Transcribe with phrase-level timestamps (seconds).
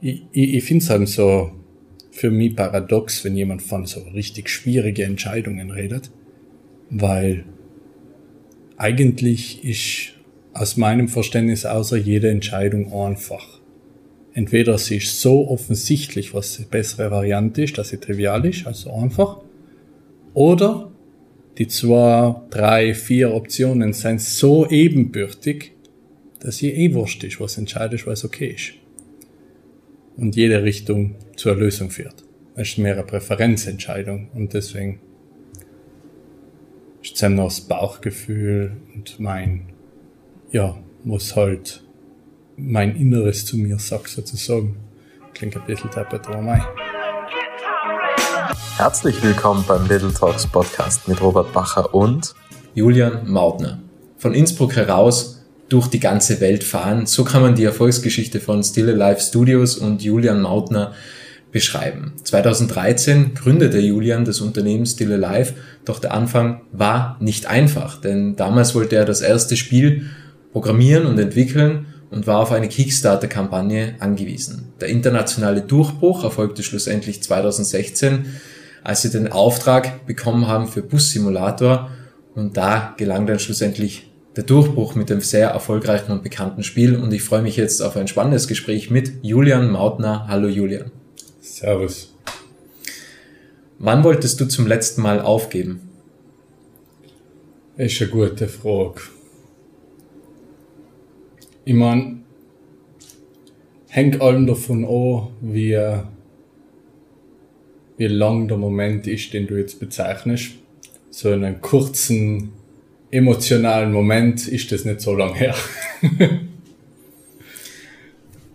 [0.00, 1.52] ich, ich, finde es halt so
[2.10, 6.10] für mich paradox, wenn jemand von so richtig schwierige Entscheidungen redet,
[6.90, 7.44] weil
[8.76, 10.14] eigentlich ist
[10.52, 13.60] aus meinem Verständnis außer jede Entscheidung einfach.
[14.32, 18.92] Entweder sie ist so offensichtlich, was die bessere Variante ist, dass sie trivial ist, also
[18.92, 19.38] einfach,
[20.34, 20.90] oder
[21.58, 25.72] die zwei, drei, vier Optionen sind so ebenbürtig,
[26.38, 28.79] dass ihr eh wurscht ist, was entscheidet, was okay ist.
[30.20, 32.24] Und jede Richtung zur Lösung führt.
[32.54, 35.00] Es ist mehr eine Präferenzentscheidung und deswegen
[37.02, 39.70] ist es noch das Bauchgefühl und mein,
[40.50, 41.82] ja, muss halt
[42.58, 44.76] mein Inneres zu mir sagt sozusagen.
[45.32, 46.62] Klingt ein bisschen deppert, aber mein.
[48.76, 52.34] Herzlich willkommen beim Little Talks Podcast mit Robert Bacher und
[52.74, 53.80] Julian Mautner.
[54.18, 55.39] Von Innsbruck heraus
[55.70, 57.06] durch die ganze Welt fahren.
[57.06, 60.92] So kann man die Erfolgsgeschichte von Still Alive Studios und Julian Mautner
[61.52, 62.12] beschreiben.
[62.22, 65.54] 2013 gründete Julian das Unternehmen Still Alive,
[65.84, 70.06] doch der Anfang war nicht einfach, denn damals wollte er das erste Spiel
[70.52, 74.72] programmieren und entwickeln und war auf eine Kickstarter-Kampagne angewiesen.
[74.80, 78.26] Der internationale Durchbruch erfolgte schlussendlich 2016,
[78.82, 81.90] als sie den Auftrag bekommen haben für Bus Simulator
[82.34, 87.12] und da gelang dann schlussendlich der Durchbruch mit dem sehr erfolgreichen und bekannten Spiel und
[87.12, 90.26] ich freue mich jetzt auf ein spannendes Gespräch mit Julian Mautner.
[90.28, 90.92] Hallo Julian.
[91.40, 92.14] Servus.
[93.78, 95.80] Wann wolltest du zum letzten Mal aufgeben?
[97.76, 99.00] Ist eine gute Frage.
[101.64, 102.18] Ich meine,
[103.88, 105.78] hängt allem davon an, wie,
[107.96, 110.52] wie lang der Moment ist, den du jetzt bezeichnest.
[111.10, 112.52] So einen kurzen,
[113.10, 115.54] emotionalen Moment ist das nicht so lang her.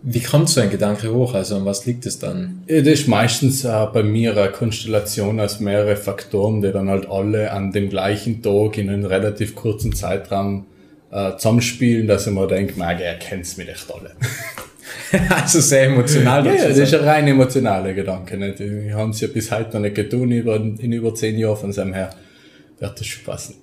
[0.07, 1.33] Wie kommt so ein Gedanke hoch?
[1.33, 2.61] Also an was liegt es dann?
[2.67, 7.09] Ja, das ist meistens äh, bei mir eine Konstellation aus mehreren Faktoren, die dann halt
[7.09, 10.67] alle an dem gleichen Tag in einem relativ kurzen Zeitraum
[11.11, 14.11] äh, zusammenspielen, dass ich mir denke, Maggie, er kennt's mich echt alle.
[15.35, 16.45] also sehr emotional.
[16.45, 18.37] ja, ja, das ist ein rein emotionaler Gedanke.
[18.37, 18.59] Nicht?
[18.59, 21.73] Wir haben es ja bis heute noch nicht getan, in, in über zehn Jahren von
[21.73, 22.11] seinem her
[22.77, 23.55] wird das schon passen.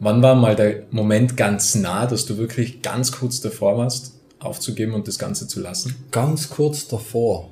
[0.00, 4.18] Wann war mal der Moment ganz nah, dass du wirklich ganz kurz davor warst?
[4.40, 5.96] aufzugeben und das Ganze zu lassen?
[6.10, 7.50] Ganz kurz davor.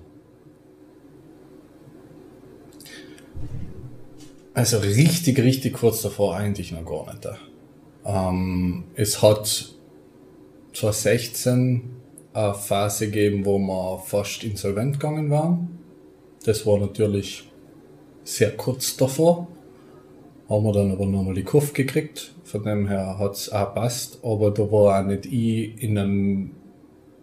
[4.54, 7.28] Also richtig, richtig kurz davor eigentlich noch gar nicht.
[8.06, 9.74] Ähm, es hat
[10.72, 11.82] 2016
[12.32, 15.78] eine Phase gegeben, wo wir fast insolvent gegangen waren.
[16.44, 17.44] Das war natürlich
[18.24, 19.48] sehr kurz davor.
[20.48, 22.32] Haben wir dann aber nochmal die Kurve gekriegt.
[22.44, 24.20] Von dem her hat's auch passt.
[24.22, 26.50] Aber da war auch nicht ich in einem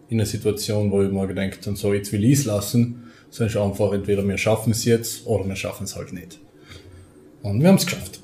[0.08, 3.70] in einer Situation, wo ich mir gedacht habe, so jetzt will ich es lassen, sondern
[3.70, 6.38] einfach entweder wir schaffen es jetzt oder wir schaffen es halt nicht.
[7.42, 8.20] Und wir haben es geschafft.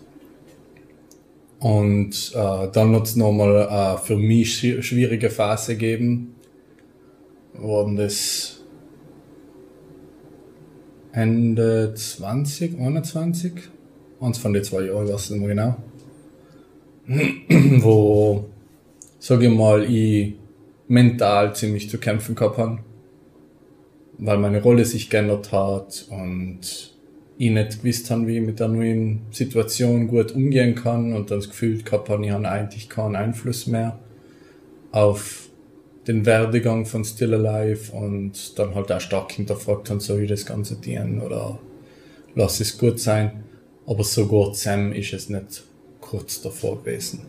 [1.59, 6.35] Und äh, dann hat es nochmal äh, für mich schwierige Phase gegeben.
[7.55, 8.63] Worden das
[11.13, 13.53] Ende 20, 21?
[14.21, 15.77] Eins von den zwei Jahren, weiß ich nicht mehr genau.
[17.83, 18.45] Wo,
[19.19, 20.35] sag ich mal, ich
[20.89, 22.81] mental ziemlich zu kämpfen gehabt haben,
[24.19, 26.61] weil meine Rolle sich geändert hat und
[27.39, 31.39] ich nicht gewusst habe, wie ich mit der neuen Situation gut umgehen kann und dann
[31.39, 33.99] das Gefühl gehabt habe, ich habe eigentlich keinen Einfluss mehr
[34.93, 35.49] auf
[36.07, 40.45] den Werdegang von Still Alive und dann halt auch stark hinterfragt haben, soll ich das
[40.45, 41.59] Ganze dienen oder
[42.35, 43.45] lass es gut sein.
[43.91, 45.65] Aber so gut Sam ist es nicht
[46.01, 47.23] kurz davor gewesen.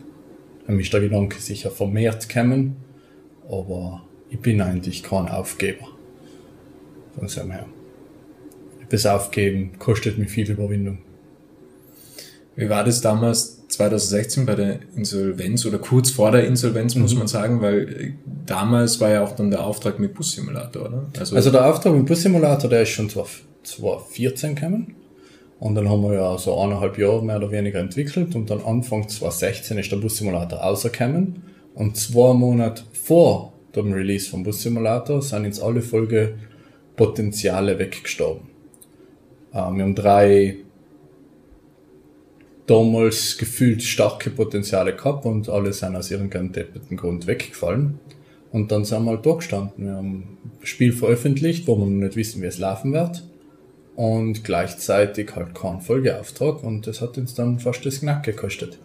[0.66, 2.76] Dann ist der Gedanke sicher vermehrt gekommen
[3.50, 5.88] aber ich bin eigentlich kein Aufgeber.
[7.18, 7.66] Von dem her.
[8.88, 10.98] Das Aufgeben kostet mir viel Überwindung.
[12.56, 17.18] Wie war das damals 2016 bei der Insolvenz oder kurz vor der Insolvenz, muss mhm.
[17.18, 18.12] man sagen, weil äh,
[18.46, 21.10] damals war ja auch dann der Auftrag mit Bus-Simulator, oder?
[21.18, 24.94] Also, also der Auftrag mit Bus-Simulator, der ist schon 2014 gekommen.
[25.62, 29.08] Und dann haben wir ja so eineinhalb Jahre mehr oder weniger entwickelt und dann Anfang
[29.08, 31.44] 2016 ist der Bus-Simulator rausgekommen.
[31.76, 36.34] Und zwei Monate vor dem Release vom Bus Simulator sind jetzt alle Folge
[36.96, 38.48] Potenziale weggestorben.
[39.52, 40.56] Äh, wir haben drei
[42.66, 48.00] damals gefühlt starke Potenziale gehabt und alle sind aus irgendeinem deppeten Grund weggefallen.
[48.50, 49.86] Und dann sind wir halt da gestanden.
[49.86, 53.22] Wir haben ein Spiel veröffentlicht, wo wir noch nicht wissen, wie es laufen wird.
[53.94, 58.78] Und gleichzeitig halt keinen Folgeauftrag und das hat uns dann fast das Knack gekostet.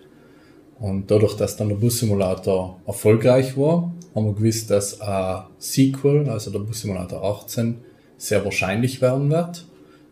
[0.79, 6.51] Und dadurch, dass dann der Bus-Simulator erfolgreich war, haben wir gewusst, dass ein Sequel, also
[6.51, 7.77] der Bus-Simulator 18,
[8.17, 9.65] sehr wahrscheinlich werden wird.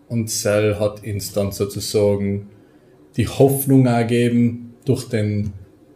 [0.07, 2.47] Und Cell hat uns dann sozusagen
[3.17, 5.53] die Hoffnung ergeben, durch den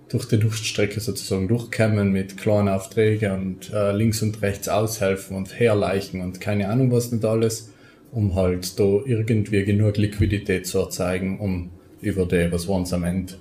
[0.09, 5.59] durch die Durchstrecke sozusagen durchkommen mit kleinen Aufträgen und äh, links und rechts aushelfen und
[5.59, 7.71] herleichen und keine Ahnung was nicht alles,
[8.11, 11.71] um halt da irgendwie genug Liquidität zu erzeugen, um
[12.01, 13.33] über die, was waren es am Ende,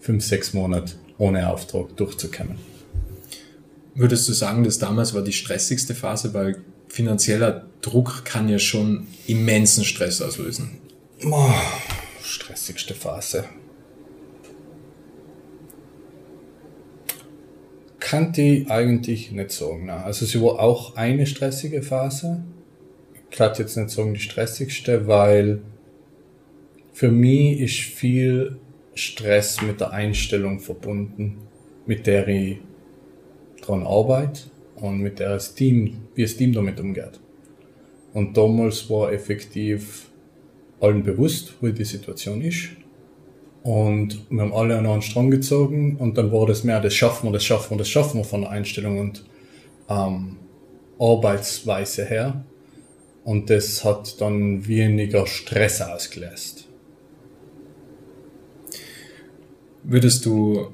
[0.00, 2.56] fünf, sechs Monate ohne Auftrag durchzukommen.
[3.94, 9.06] Würdest du sagen, dass damals war die stressigste Phase, weil finanzieller Druck kann ja schon
[9.26, 10.78] immensen Stress auslösen?
[11.24, 11.50] Oh,
[12.22, 13.44] stressigste Phase.
[17.98, 19.90] Kann die eigentlich nicht sagen.
[19.90, 22.44] Also sie war auch eine stressige Phase.
[23.30, 25.60] Kann jetzt nicht sagen die stressigste, weil
[26.92, 28.56] für mich ist viel
[28.94, 31.38] Stress mit der Einstellung verbunden,
[31.86, 32.58] mit der ich
[33.62, 34.42] dran arbeite
[34.76, 37.20] und mit der das Team, wie das Team damit umgeht.
[38.14, 40.08] Und damals war effektiv
[40.80, 42.70] allen bewusst, wie die Situation ist.
[43.62, 47.28] Und wir haben alle an einen Strang gezogen und dann war das mehr, das schaffen
[47.28, 49.24] wir, das schaffen wir, das schaffen wir von der Einstellung und
[49.88, 50.36] ähm,
[50.98, 52.44] Arbeitsweise her.
[53.28, 56.64] Und das hat dann weniger Stress ausgelöst.
[59.82, 60.68] Würdest du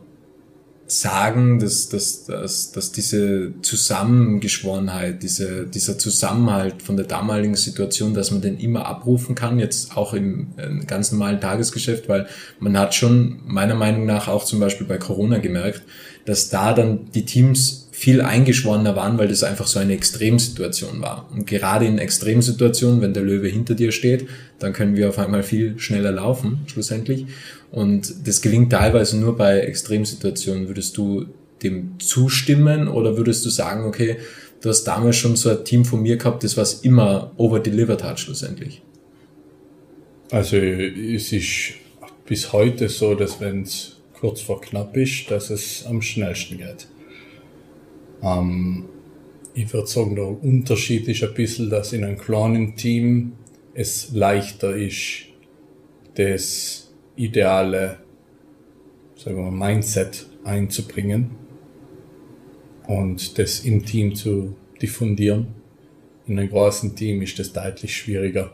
[0.86, 8.30] sagen, dass, dass, dass, dass diese Zusammengeschworenheit, diese, dieser Zusammenhalt von der damaligen Situation, dass
[8.30, 10.54] man den immer abrufen kann, jetzt auch im,
[10.86, 12.28] ganz normalen Tagesgeschäft, weil
[12.60, 15.82] man hat schon meiner Meinung nach auch zum Beispiel bei Corona gemerkt,
[16.24, 21.26] dass da dann die Teams viel eingeschworener waren, weil das einfach so eine Extremsituation war.
[21.32, 24.28] Und gerade in Extremsituationen, wenn der Löwe hinter dir steht,
[24.58, 27.24] dann können wir auf einmal viel schneller laufen, schlussendlich.
[27.70, 30.68] Und das gelingt teilweise nur bei Extremsituationen.
[30.68, 31.24] Würdest du
[31.62, 34.18] dem zustimmen oder würdest du sagen, okay,
[34.60, 38.20] du hast damals schon so ein Team von mir gehabt, das was immer overdelivered hat,
[38.20, 38.82] schlussendlich?
[40.30, 41.72] Also es ist
[42.26, 46.86] bis heute so, dass wenn es kurz vor knapp ist, dass es am schnellsten geht.
[48.24, 48.84] Ähm,
[49.54, 53.32] ich würde sagen, der Unterschied ist ein bisschen, dass in einem kleinen Team
[53.74, 55.26] es leichter ist,
[56.14, 57.98] das ideale
[59.16, 61.30] sagen wir Mindset einzubringen
[62.86, 65.48] und das im Team zu diffundieren.
[66.26, 68.52] In einem großen Team ist das deutlich schwieriger.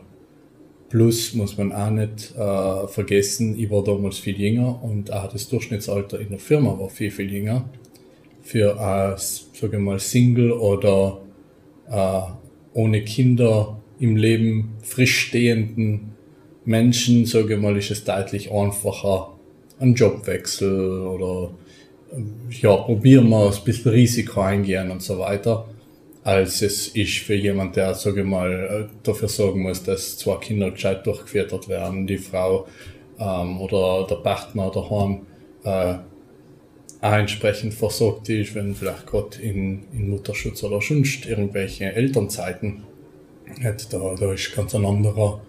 [0.89, 5.47] Plus muss man auch nicht äh, vergessen, ich war damals viel jünger und auch das
[5.47, 7.69] Durchschnittsalter in der Firma war viel, viel jünger
[8.41, 11.21] für als, sage mal, Single oder
[11.89, 12.21] äh,
[12.73, 16.11] ohne Kinder im Leben frisch stehenden
[16.65, 19.33] Menschen, sage mal, ist es deutlich einfacher,
[19.79, 21.51] einen Jobwechsel oder
[22.49, 25.65] ja, probieren wir ein bisschen Risiko eingehen und so weiter,
[26.23, 31.05] als es ist für jemand, der, sage mal, dafür sorgen muss, dass zwei Kinder gescheit
[31.05, 32.67] durchgefüttert werden, die Frau
[33.17, 35.21] ähm, oder der Partner daheim
[35.63, 35.95] äh,
[37.01, 42.83] auch entsprechend versorgt ist, wenn vielleicht gerade in, in Mutterschutz oder sonst irgendwelche Elternzeiten
[43.63, 43.91] hat.
[43.91, 45.41] Da, da ist ganz ein anderer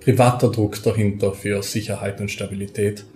[0.00, 3.06] privater Druck dahinter für Sicherheit und Stabilität.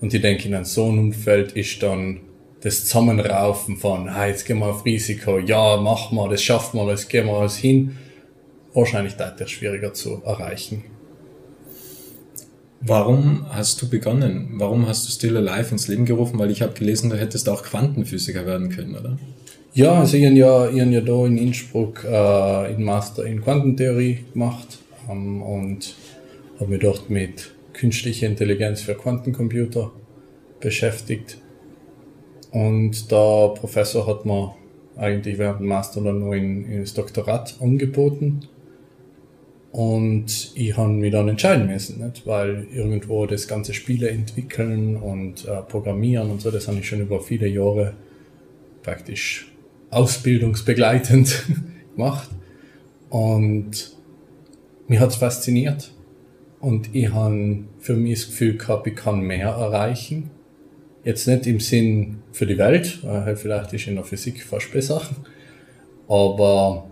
[0.00, 2.20] Und ich denke, in einem so einem Umfeld ist dann
[2.60, 6.86] das Zusammenraufen von, hey, jetzt gehen wir auf Risiko, ja, machen wir, das schaffen wir,
[6.86, 7.96] das gehen wir alles hin,
[8.74, 10.84] wahrscheinlich deutlich schwieriger zu erreichen.
[12.84, 14.54] Warum hast du begonnen?
[14.54, 16.38] Warum hast du Still Alive ins Leben gerufen?
[16.38, 19.18] Weil ich habe gelesen, du hättest auch Quantenphysiker werden können, oder?
[19.72, 24.24] Ja, also ich habe ja, hab ja da in Innsbruck äh, in Master in Quantentheorie
[24.32, 25.94] gemacht ähm, und
[26.58, 29.92] habe mich dort mit künstlicher Intelligenz für Quantencomputer
[30.60, 31.38] beschäftigt.
[32.50, 34.54] Und der Professor hat mir
[34.96, 38.40] eigentlich während dem Master dann noch in, in das Doktorat angeboten.
[39.72, 42.26] Und ich habe mich dann entscheiden müssen, nicht?
[42.26, 47.00] weil irgendwo das ganze Spiele entwickeln und äh, programmieren und so, das habe ich schon
[47.00, 47.94] über viele Jahre
[48.82, 49.50] praktisch
[49.88, 51.46] ausbildungsbegleitend
[51.96, 52.28] gemacht.
[53.08, 53.96] Und
[54.88, 55.90] mich hat's fasziniert.
[56.60, 60.30] Und ich habe für mich das Gefühl gehabt, ich kann mehr erreichen.
[61.02, 65.02] Jetzt nicht im Sinn für die Welt, weil vielleicht ist in der Physik fast besser,
[66.08, 66.88] aber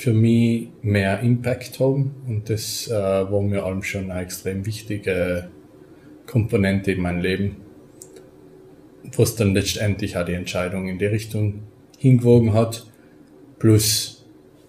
[0.00, 5.50] für mich mehr Impact haben und das äh, war mir allem schon eine extrem wichtige
[6.26, 7.56] Komponente in meinem Leben,
[9.14, 11.64] was dann letztendlich auch die Entscheidung in die Richtung
[11.98, 12.86] hingewogen hat,
[13.58, 14.24] plus,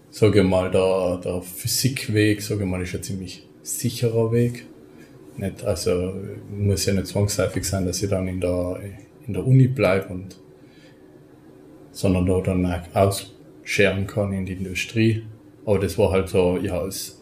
[0.09, 4.65] sage ich mal, der, der Physikweg, sage ich mal, ist ein ziemlich sicherer Weg.
[5.37, 6.13] Nicht, also
[6.53, 8.81] muss ja nicht zwangsläufig sein, dass ich dann in der,
[9.25, 10.19] in der Uni bleibe
[11.93, 15.23] sondern da dann auch aus scheren kann in die Industrie.
[15.65, 17.21] Aber das war halt so, ja, das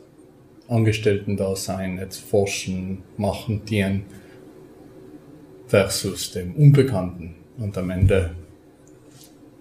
[0.67, 4.05] Angestellten-Dasein, jetzt forschen, machen, dienen
[5.67, 7.35] versus dem Unbekannten.
[7.57, 8.35] Und am Ende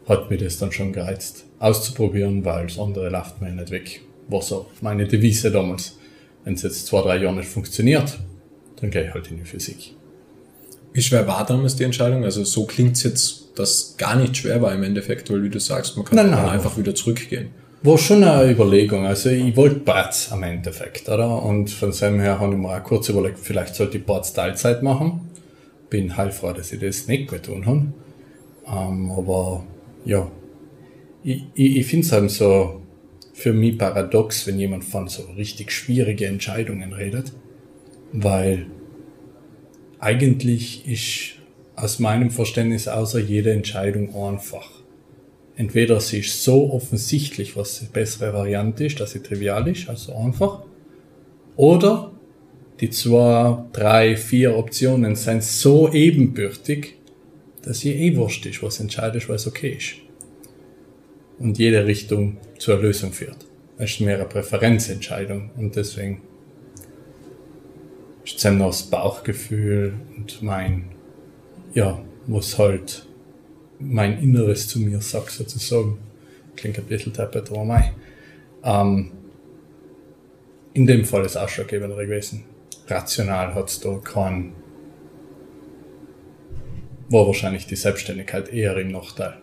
[0.07, 4.01] hat mir das dann schon gereizt, auszuprobieren, weil das andere läuft mir nicht weg.
[4.29, 5.99] War so meine Devise damals.
[6.45, 8.19] Wenn es jetzt zwei, drei Jahre nicht funktioniert,
[8.77, 9.95] dann gehe ich halt in die Physik.
[10.93, 12.25] Wie schwer war damals die Entscheidung?
[12.25, 15.59] Also so klingt es jetzt, dass gar nicht schwer war im Endeffekt, weil wie du
[15.59, 17.51] sagst, man kann nein, nein, einfach wieder zurückgehen.
[17.83, 19.07] War schon eine Überlegung.
[19.07, 21.43] Also ich wollte Parts am Endeffekt, oder?
[21.43, 24.83] Und von dem her habe ich mir auch kurz überlegt, vielleicht sollte ich Parts Teilzeit
[24.83, 25.21] machen.
[25.89, 27.87] Bin heilfroh, dass ich das nicht getan habe.
[28.67, 29.65] Ähm, aber
[30.05, 30.31] ja,
[31.23, 32.83] ich, ich, ich finde es halt so
[33.33, 37.33] für mich paradox, wenn jemand von so richtig schwierige Entscheidungen redet,
[38.13, 38.67] weil
[40.01, 41.38] eigentlich ist
[41.83, 44.71] aus meinem Verständnis außer jede Entscheidung einfach.
[45.57, 50.15] Entweder sie ist so offensichtlich, was die bessere Variante ist, dass sie trivial ist, also
[50.15, 50.63] einfach,
[51.57, 52.13] oder
[52.81, 56.95] die zwei, drei, vier Optionen sind so ebenbürtig,
[57.63, 59.95] dass ihr eh wurscht ist, was entscheidet, was okay ist.
[61.41, 63.47] Und jede Richtung zur Lösung führt.
[63.79, 66.23] Es ist mehr eine Präferenzentscheidung und deswegen
[68.25, 70.85] ist es das Bauchgefühl und mein,
[71.75, 73.07] ja, was halt
[73.79, 75.99] mein Inneres zu mir sagt sozusagen.
[76.57, 77.93] Klingt ein bisschen deppert, aber mei.
[78.65, 79.13] Ähm,
[80.75, 82.45] in dem Fall ist ausschlaggebender gewesen.
[82.89, 84.55] Rational hat es da keinen
[87.11, 89.39] war wahrscheinlich die Selbstständigkeit eher im Nachteil.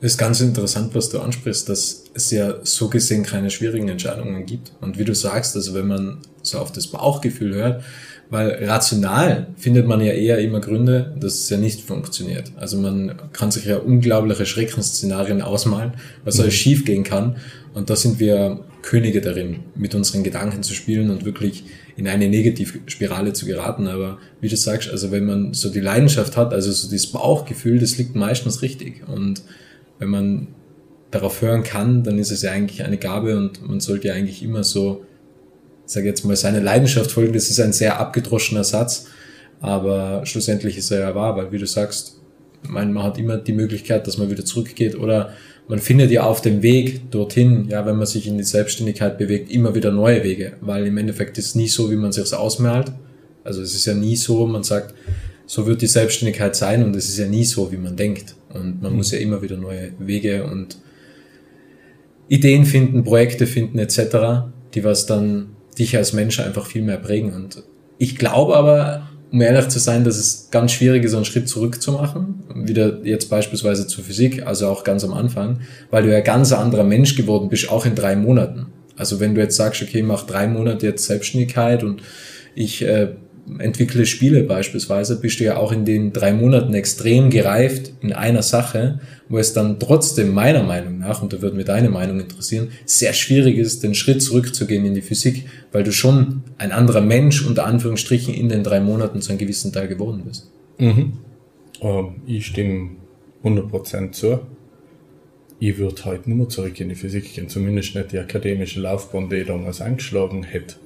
[0.00, 4.46] Das ist ganz interessant, was du ansprichst, dass es ja so gesehen keine schwierigen Entscheidungen
[4.46, 4.72] gibt.
[4.80, 7.84] Und wie du sagst, also wenn man so auf das Bauchgefühl hört,
[8.32, 12.50] weil rational findet man ja eher immer Gründe, dass es ja nicht funktioniert.
[12.56, 15.92] Also man kann sich ja unglaubliche Schreckensszenarien ausmalen,
[16.24, 16.44] was mhm.
[16.44, 17.36] alles schief gehen kann.
[17.74, 21.64] Und da sind wir Könige darin, mit unseren Gedanken zu spielen und wirklich
[21.98, 23.86] in eine Negativspirale zu geraten.
[23.86, 27.80] Aber wie du sagst, also wenn man so die Leidenschaft hat, also so dieses Bauchgefühl,
[27.80, 29.06] das liegt meistens richtig.
[29.08, 29.42] Und
[29.98, 30.46] wenn man
[31.10, 34.42] darauf hören kann, dann ist es ja eigentlich eine Gabe und man sollte ja eigentlich
[34.42, 35.04] immer so
[35.92, 37.32] sage jetzt mal, seine Leidenschaft folgen.
[37.32, 39.06] Das ist ein sehr abgedroschener Satz,
[39.60, 42.18] aber schlussendlich ist er ja wahr, weil wie du sagst,
[42.68, 45.32] man, man hat immer die Möglichkeit, dass man wieder zurückgeht oder
[45.68, 49.50] man findet ja auf dem Weg dorthin, ja, wenn man sich in die Selbstständigkeit bewegt,
[49.50, 52.92] immer wieder neue Wege, weil im Endeffekt ist es nie so, wie man sich ausmalt.
[53.44, 54.94] Also es ist ja nie so, man sagt,
[55.46, 58.34] so wird die Selbstständigkeit sein und es ist ja nie so, wie man denkt.
[58.52, 58.98] Und man mhm.
[58.98, 60.78] muss ja immer wieder neue Wege und
[62.28, 67.32] Ideen finden, Projekte finden etc., die was dann dich als Mensch einfach viel mehr prägen.
[67.32, 67.62] Und
[67.98, 71.80] ich glaube aber, um ehrlich zu sein, dass es ganz schwierig ist, einen Schritt zurück
[71.80, 72.42] zu machen.
[72.54, 75.60] Wieder jetzt beispielsweise zur Physik, also auch ganz am Anfang,
[75.90, 78.66] weil du ja ganz anderer Mensch geworden bist, auch in drei Monaten.
[78.96, 82.02] Also wenn du jetzt sagst, okay, mach drei Monate jetzt Selbstständigkeit und
[82.54, 83.08] ich äh,
[83.58, 88.42] entwickle Spiele beispielsweise, bist du ja auch in den drei Monaten extrem gereift in einer
[88.42, 92.68] Sache, wo es dann trotzdem meiner Meinung nach, und da würde mir deine Meinung interessieren,
[92.84, 97.44] sehr schwierig ist, den Schritt zurückzugehen in die Physik, weil du schon ein anderer Mensch
[97.44, 100.50] unter Anführungsstrichen in den drei Monaten zu einem gewissen Teil geworden bist.
[100.78, 101.14] Mhm.
[101.80, 102.90] Ähm, ich stimme
[103.42, 104.40] 100% zu.
[105.58, 109.28] Ich würde heute nicht mehr zurück in die Physik gehen, zumindest nicht die akademische Laufbahn,
[109.28, 110.76] die ich damals eingeschlagen hätte.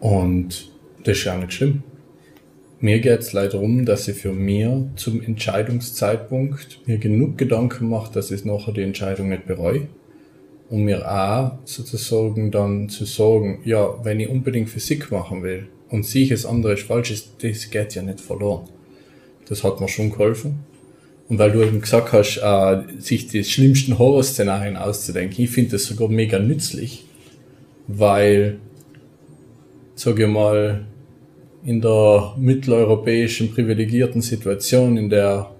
[0.00, 0.70] Und
[1.06, 1.82] das ist ja nicht schlimm.
[2.78, 8.12] Mir geht es leider darum, dass ich für mir zum Entscheidungszeitpunkt mir genug Gedanken mache,
[8.12, 9.88] dass ich nachher die Entscheidung nicht bereue.
[10.68, 16.04] Und mir auch sozusagen dann zu sagen, ja, wenn ich unbedingt Physik machen will und
[16.04, 18.68] sehe es andere ist falsch ist, das geht ja nicht verloren.
[19.48, 20.64] Das hat mir schon geholfen.
[21.28, 25.84] Und weil du eben gesagt hast, äh, sich die schlimmsten Horrorszenarien auszudenken, ich finde das
[25.84, 27.04] sogar mega nützlich,
[27.86, 28.58] weil,
[29.94, 30.84] sage ich mal,
[31.66, 35.50] in der mitteleuropäischen privilegierten Situation, in der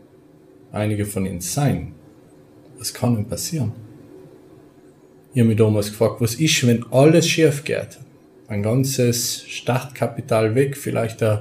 [0.71, 1.95] einige von ihnen sein.
[2.79, 3.73] Was kann denn passieren?
[5.35, 7.99] Ich habe mich damals gefragt, was ist, wenn alles schief geht?
[8.47, 11.41] Ein ganzes Startkapital weg, vielleicht ein,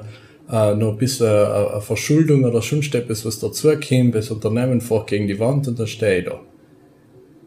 [0.51, 5.07] äh, noch ein bisschen eine, eine Verschuldung oder sonst etwas, was dazukommt, das Unternehmen fährt
[5.07, 6.41] gegen die Wand und dann stehe ich da.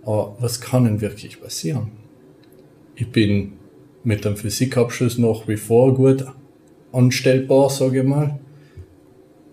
[0.04, 1.90] Aber was kann denn wirklich passieren?
[2.94, 3.54] Ich bin
[4.04, 6.24] mit dem Physikabschluss nach wie vor gut
[6.92, 8.38] anstellbar, sage ich mal.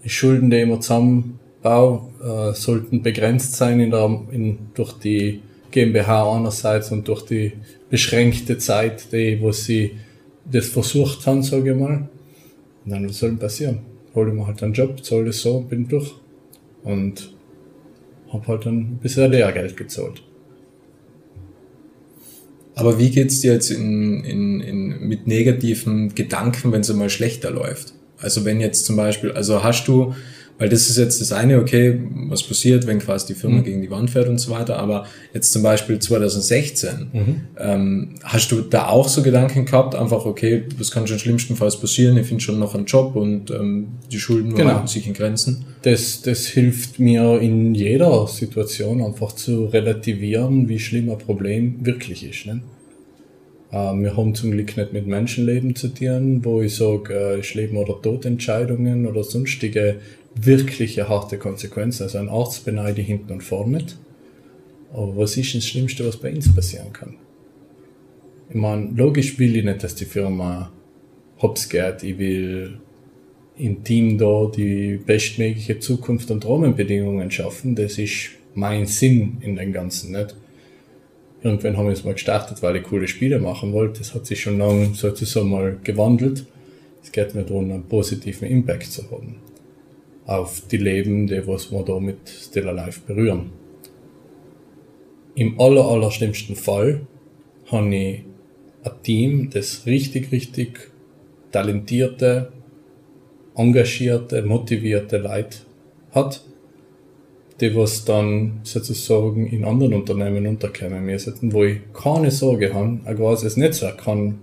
[0.04, 5.42] Die Schulden, die ich immer zusammenbaue, äh, sollten begrenzt sein in der, in, durch die
[5.72, 7.54] GmbH einerseits und durch die
[7.90, 9.98] beschränkte Zeit, die, wo sie
[10.50, 12.08] das versucht haben, sage ich mal.
[12.86, 13.80] Und dann, was soll denn passieren?
[14.14, 16.14] Hol ich mir halt einen Job, zahle das so bin durch.
[16.84, 17.34] Und
[18.32, 20.22] habe halt dann ein bisschen Lehrgeld gezahlt.
[22.76, 27.50] Aber wie geht's dir jetzt in, in, in, mit negativen Gedanken, wenn es einmal schlechter
[27.50, 27.94] läuft?
[28.20, 30.14] Also wenn jetzt zum Beispiel, also hast du
[30.58, 33.64] weil das ist jetzt das eine, okay, was passiert, wenn quasi die Firma mhm.
[33.64, 34.78] gegen die Wand fährt und so weiter.
[34.80, 37.42] Aber jetzt zum Beispiel 2016, mhm.
[37.60, 42.18] ähm, hast du da auch so Gedanken gehabt, einfach, okay, was kann schon schlimmstenfalls passieren?
[42.18, 44.76] Ich finde schon noch einen Job und ähm, die Schulden genau.
[44.76, 45.66] halten sich in Grenzen.
[45.82, 52.28] Das, das hilft mir in jeder Situation einfach zu relativieren, wie schlimm ein Problem wirklich
[52.28, 52.46] ist.
[52.46, 52.62] Ne?
[53.76, 57.54] Ähm, wir haben zum Glück nicht mit Menschenleben zu tun, wo ich sage, äh, ist
[57.56, 59.98] Leben oder Todentscheidungen oder sonstige
[60.34, 62.04] wirkliche harte Konsequenzen.
[62.04, 63.98] Also ein Arzt beneide ich hinten und vorne nicht.
[64.94, 67.16] Aber was ist das Schlimmste, was bei uns passieren kann?
[68.50, 70.72] Ich meine, logisch will ich nicht, dass die Firma
[71.42, 72.04] hops geht.
[72.04, 72.80] Ich will
[73.58, 77.76] im Team da die bestmögliche Zukunft und Rahmenbedingungen schaffen.
[77.76, 80.36] Das ist mein Sinn in dem Ganzen, nicht?
[81.42, 84.00] Irgendwann haben wir es mal gestartet, weil ich coole Spiele machen wollte.
[84.00, 86.46] Das hat sich schon lange sozusagen mal gewandelt.
[87.04, 89.36] Es geht mir darum, einen positiven Impact zu haben
[90.26, 93.52] auf die Leben, die was wir da mit Still Alive berühren.
[95.36, 97.02] Im aller, aller schlimmsten Fall
[97.68, 98.24] habe ich
[98.84, 100.92] ein Team, das richtig, richtig
[101.52, 102.52] talentierte,
[103.56, 105.58] engagierte, motivierte Leute
[106.12, 106.44] hat,
[107.62, 113.16] die was dann sozusagen in anderen Unternehmen unterkommen müssen, wo ich keine Sorge habe, ein
[113.16, 114.40] großes Netzwerk kann,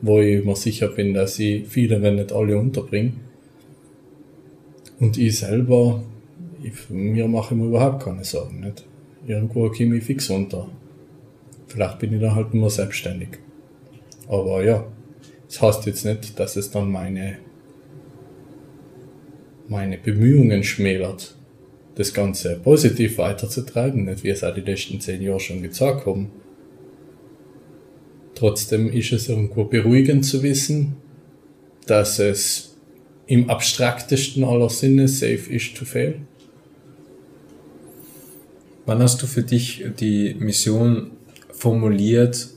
[0.00, 3.14] wo ich mir sicher bin, dass ich viele, wenn nicht alle unterbringe
[5.00, 6.02] und ich selber,
[6.62, 8.60] ich, mir mache ich mir überhaupt keine Sorgen.
[8.60, 8.84] Nicht?
[9.26, 10.68] Irgendwo komme ich fix runter.
[11.66, 13.28] Vielleicht bin ich dann halt nur selbstständig.
[14.28, 14.86] Aber ja,
[15.46, 17.38] das heißt jetzt nicht, dass es dann meine,
[19.68, 21.36] meine Bemühungen schmälert,
[21.96, 26.30] das Ganze positiv weiterzutreiben, nicht wie es auch die letzten zehn Jahre schon gezeigt haben.
[28.34, 30.96] Trotzdem ist es irgendwo beruhigend zu wissen,
[31.86, 32.74] dass es
[33.26, 36.20] im abstraktesten aller Sinne safe is to fail.
[38.86, 41.12] Wann hast du für dich die Mission
[41.52, 42.48] formuliert,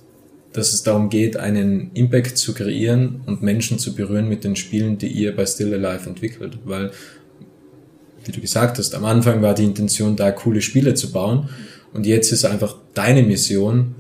[0.52, 4.98] dass es darum geht, einen Impact zu kreieren und Menschen zu berühren mit den Spielen,
[4.98, 6.58] die ihr bei Still Alive entwickelt?
[6.66, 6.92] Weil,
[8.28, 11.50] wie du gesagt hast, am Anfang war die Intention da, coole Spiele zu bauen
[11.94, 13.96] und jetzt ist einfach deine Mission,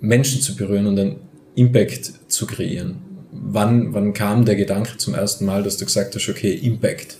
[0.00, 1.16] Menschen zu berühren und einen
[1.54, 6.28] Impact zu kreieren wann, wann kam der Gedanke zum ersten Mal, dass du gesagt hast,
[6.28, 7.16] okay, Impact?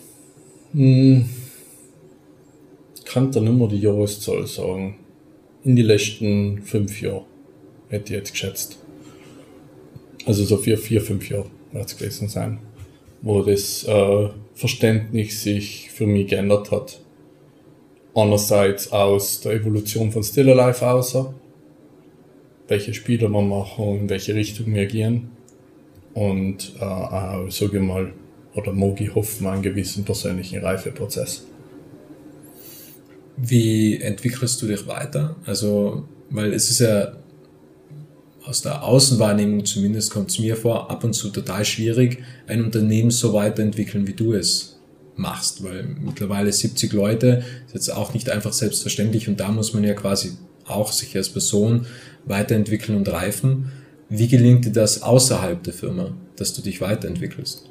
[0.72, 1.28] Hm.
[3.04, 4.96] Kann da nicht mehr die Jahreszahl sagen.
[5.64, 7.24] In die letzten fünf Jahren
[7.88, 8.78] hätte ich jetzt geschätzt.
[10.26, 12.60] Also so vier, vier, fünf Jahre wird es gewesen sein,
[13.22, 14.28] wo das äh,
[14.60, 17.00] Verständnis sich für mich geändert hat.
[18.14, 21.34] Einerseits aus der Evolution von Still Alive außer,
[22.68, 25.30] welche Spiele wir machen, in welche Richtung wir gehen
[26.12, 28.12] und äh, auch, sage ich mal,
[28.54, 31.46] oder Mogi hoffen einen gewissen persönlichen Reifeprozess.
[33.38, 35.36] Wie entwickelst du dich weiter?
[35.46, 37.12] Also, weil es ist ja
[38.50, 43.12] aus der Außenwahrnehmung zumindest kommt es mir vor, ab und zu total schwierig, ein Unternehmen
[43.12, 44.80] so weiterentwickeln, wie du es
[45.14, 49.84] machst, weil mittlerweile 70 Leute ist jetzt auch nicht einfach selbstverständlich und da muss man
[49.84, 50.32] ja quasi
[50.66, 51.86] auch sich als Person
[52.24, 53.70] weiterentwickeln und reifen.
[54.08, 57.70] Wie gelingt dir das außerhalb der Firma, dass du dich weiterentwickelst?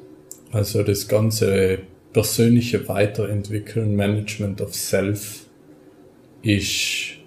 [0.50, 1.80] Also das ganze
[2.14, 5.44] persönliche Weiterentwickeln, Management of Self
[6.42, 7.18] ist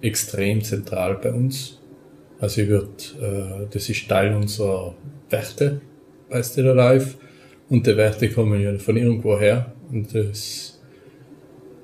[0.00, 1.77] extrem zentral bei uns.
[2.40, 2.88] Also ich würde,
[3.20, 4.94] äh, das ist Teil unserer
[5.30, 5.80] Werte
[6.30, 7.14] bei Still Alive
[7.68, 10.80] und die Werte kommen ja von irgendwo her und das,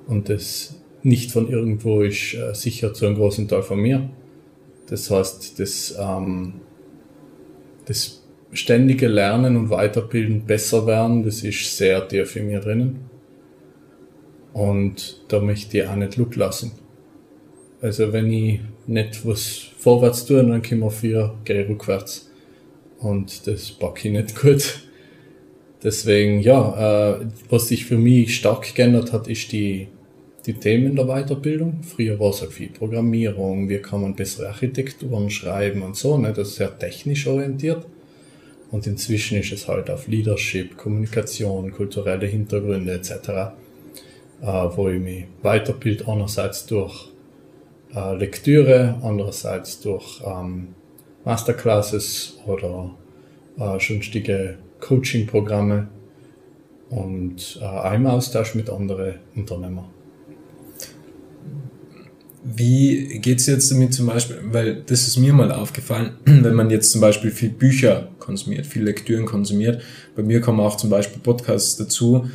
[0.07, 4.09] und das nicht von irgendwo ist äh, sicher zu einem großen Teil von mir.
[4.87, 6.61] Das heißt, das ähm,
[7.85, 13.09] das ständige Lernen und Weiterbilden, besser werden, das ist sehr tief in mir drinnen.
[14.53, 16.71] Und da möchte ich auch nicht Look lassen.
[17.81, 22.31] Also wenn ich nicht was vorwärts tue, dann komme ich vier, gehe rückwärts.
[22.99, 24.81] Und das packe ich nicht gut.
[25.83, 29.87] Deswegen, ja, äh, was sich für mich stark geändert hat, ist die
[30.45, 31.81] die Themen der Weiterbildung.
[31.81, 36.33] Früher war es halt viel Programmierung, wie kann man bessere Architekturen schreiben und so, ne?
[36.33, 37.85] das ist sehr technisch orientiert.
[38.71, 44.45] Und inzwischen ist es halt auf Leadership, Kommunikation, kulturelle Hintergründe etc., äh,
[44.75, 47.09] wo ich mich weiterbild, einerseits durch
[47.93, 50.69] äh, Lektüre, andererseits durch ähm,
[51.25, 52.91] Masterclasses oder
[53.57, 55.87] äh, sonstige Coaching-Programme
[56.89, 59.85] und äh, im Austausch mit anderen Unternehmern.
[62.43, 66.91] Wie geht's jetzt damit zum Beispiel, weil das ist mir mal aufgefallen, wenn man jetzt
[66.91, 69.81] zum Beispiel viel Bücher konsumiert, viel Lektüren konsumiert,
[70.15, 72.29] bei mir kommen auch zum Beispiel Podcasts dazu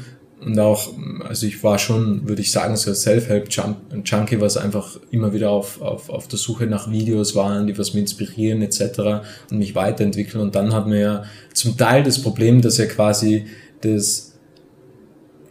[0.45, 0.93] und auch,
[1.29, 6.09] also ich war schon, würde ich sagen, so Self-Help-Junkie, was einfach immer wieder auf, auf,
[6.09, 9.23] auf der Suche nach Videos waren, die was mich inspirieren etc.
[9.51, 13.47] und mich weiterentwickeln und dann hat man ja zum Teil das Problem, dass ja quasi
[13.83, 14.39] das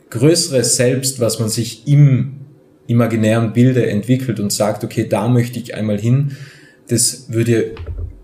[0.10, 2.40] größere Selbst, was man sich im
[2.88, 6.36] imaginären Bilder entwickelt und sagt, okay, da möchte ich einmal hin,
[6.88, 7.76] das würde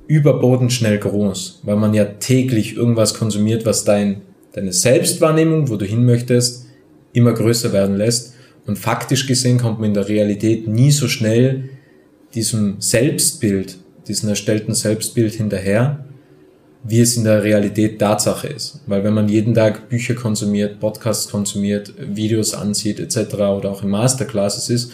[0.08, 4.22] überboden schnell groß, weil man ja täglich irgendwas konsumiert, was dein,
[4.56, 6.66] deine Selbstwahrnehmung, wo du hin möchtest,
[7.14, 8.34] immer größer werden lässt.
[8.66, 11.70] Und faktisch gesehen kommt man in der Realität nie so schnell
[12.34, 16.06] diesem Selbstbild, diesem erstellten Selbstbild hinterher,
[16.84, 18.82] wie es in der Realität Tatsache ist.
[18.88, 23.34] Weil wenn man jeden Tag Bücher konsumiert, Podcasts konsumiert, Videos ansieht etc.
[23.36, 24.92] oder auch in Masterclasses ist,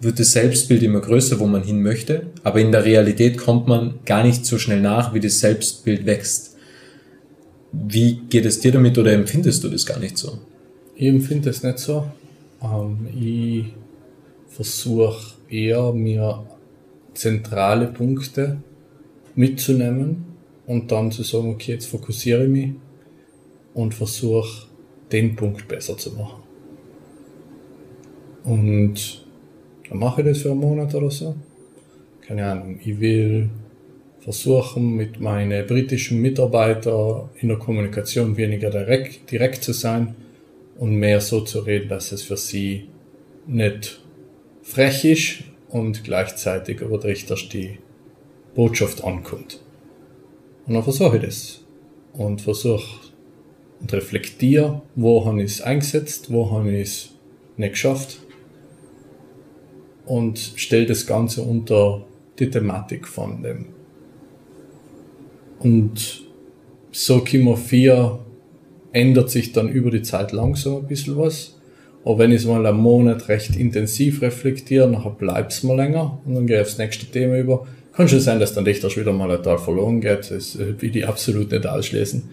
[0.00, 2.26] wird das Selbstbild immer größer, wo man hin möchte.
[2.44, 6.57] Aber in der Realität kommt man gar nicht so schnell nach, wie das Selbstbild wächst.
[7.72, 10.38] Wie geht es dir damit oder empfindest du das gar nicht so?
[10.94, 12.06] Ich empfinde es nicht so.
[12.62, 13.66] Ähm, ich
[14.48, 16.46] versuche eher, mir
[17.14, 18.58] zentrale Punkte
[19.34, 20.24] mitzunehmen
[20.66, 22.72] und dann zu sagen, okay, jetzt fokussiere ich mich
[23.74, 24.66] und versuche
[25.12, 26.42] den Punkt besser zu machen.
[28.44, 29.24] Und
[29.88, 31.36] dann mache ich das für einen Monat oder so.
[32.22, 33.48] Keine Ahnung, ich will
[34.28, 40.16] versuchen, mit meinen britischen Mitarbeitern in der Kommunikation weniger direkt, direkt zu sein
[40.76, 42.90] und mehr so zu reden, dass es für sie
[43.46, 44.02] nicht
[44.60, 47.78] frech ist und gleichzeitig über die
[48.54, 49.62] Botschaft ankommt.
[50.66, 51.64] Und dann versuche ich das.
[52.12, 53.00] Und versuche
[53.80, 57.10] und reflektiere, wo habe ich es eingesetzt, wo habe ich es
[57.56, 58.18] nicht geschafft.
[60.04, 62.04] Und stelle das Ganze unter
[62.38, 63.77] die Thematik von dem.
[65.60, 66.22] Und
[66.92, 68.18] so Kimmer 4
[68.92, 71.58] ändert sich dann über die Zeit langsam ein bisschen was.
[72.04, 76.20] Aber wenn ich es mal einen Monat recht intensiv reflektiere, nachher bleibt es mal länger
[76.24, 77.66] und dann gehe ich aufs nächste Thema über
[77.98, 80.30] kann schon sein, dass dann Lichter wieder mal ein Teil verloren geht.
[80.30, 82.30] Das will ich absolut nicht ausschließen.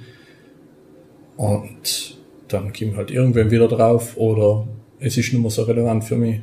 [1.38, 4.68] Und dann komme halt irgendwann wieder drauf oder
[5.00, 6.42] es ist nicht mehr so relevant für mich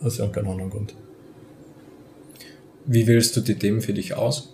[0.00, 0.96] aus irgendeinem anderen Grund.
[2.86, 4.53] Wie wählst du die Themen für dich aus?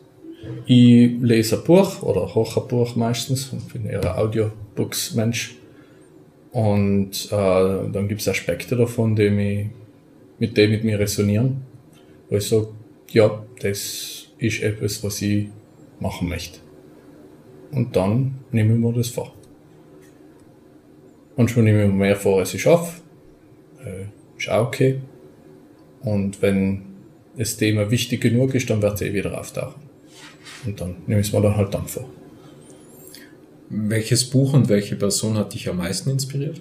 [0.66, 5.57] Ich lese ein Buch oder hoche ein Buch meistens und bin eher ein Audiobooks-Mensch.
[6.53, 9.66] Und äh, dann gibt es Aspekte davon, die mich,
[10.38, 11.62] mit denen mit mir resonieren.
[12.29, 12.68] Wo ich sage,
[13.11, 15.48] ja, das ist etwas, was ich
[16.00, 16.59] machen möchte.
[17.72, 19.35] Und dann nehme ich mir das vor.
[21.46, 23.00] Schon nehme ich mir mehr vor, als ich schaffe.
[23.85, 24.07] Äh,
[24.38, 25.00] ist auch okay.
[26.03, 26.83] Und wenn
[27.37, 29.89] das Thema wichtig genug ist, dann wird es eh wieder auftauchen.
[30.66, 32.08] Und dann nehme ich es mir dann halt dann vor.
[33.68, 36.60] Welches Buch und welche Person hat dich am meisten inspiriert?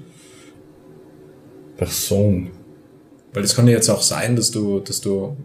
[1.78, 2.52] Person.
[3.34, 5.36] Weil es kann ja jetzt auch sein, dass du, dass du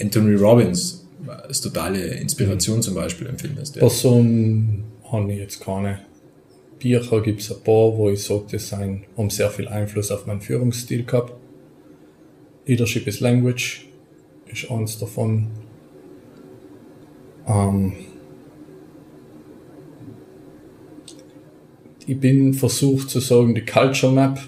[0.00, 2.82] Anthony Robbins als totale Inspiration mhm.
[2.82, 3.76] zum Beispiel empfindest.
[3.76, 3.80] Ja.
[3.80, 6.00] Person habe ich jetzt keine.
[6.78, 10.26] Bücher gibt es ein paar, wo ich sage, das sind, haben sehr viel Einfluss auf
[10.26, 11.32] meinen Führungsstil gehabt.
[12.66, 13.86] Leadership is Language
[14.46, 15.48] ist eins davon.
[17.52, 17.92] Ähm,
[22.06, 24.38] ich bin versucht zu sagen, die Culture Map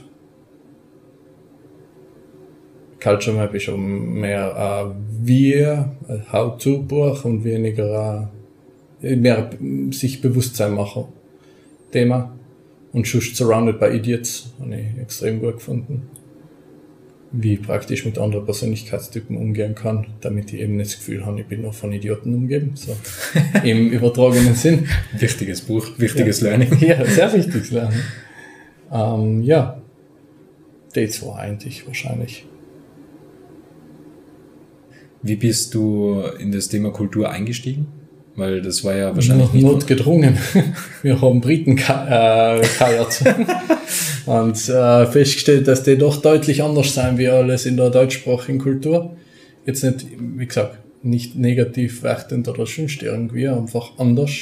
[3.04, 8.30] Culture Map ist mehr ein Wir, ein How-to-Buch und weniger
[9.02, 9.50] ein mehr
[9.90, 11.04] sich Bewusstsein machen
[11.92, 12.34] Thema.
[12.94, 16.08] Und Schuss Surrounded by Idiots habe ich extrem gut gefunden.
[17.36, 21.40] Wie ich praktisch mit anderen Persönlichkeitstypen umgehen kann, damit ich eben nicht das Gefühl habe,
[21.40, 22.72] ich bin noch von Idioten umgeben.
[22.74, 22.96] So.
[23.64, 24.86] Im übertragenen Sinn.
[25.18, 26.50] Wichtiges Buch, wichtiges ja.
[26.50, 26.78] Learning.
[26.78, 28.00] Ja, sehr wichtiges Lernen.
[28.92, 29.82] Ähm, ja,
[30.94, 32.46] die zwei eigentlich wahrscheinlich.
[35.22, 37.86] Wie bist du in das Thema Kultur eingestiegen?
[38.36, 40.36] Weil das war ja wahrscheinlich nicht notgedrungen.
[41.02, 43.34] Wir haben Briten geheiert äh,
[44.30, 49.16] und äh, festgestellt, dass die doch deutlich anders sein wie alles in der deutschsprachigen Kultur.
[49.66, 54.32] Jetzt nicht, wie gesagt, nicht negativ wertend oder sonst irgendwie, einfach anders.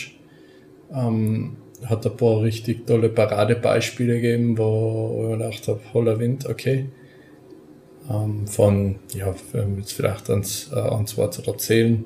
[0.95, 6.87] Ähm, hat ein paar richtig tolle Paradebeispiele gegeben, wo ich gedacht habe, holler Wind, okay
[8.11, 9.35] ähm, von, ja,
[9.79, 12.05] jetzt vielleicht ans, äh, ans Wort erzählen.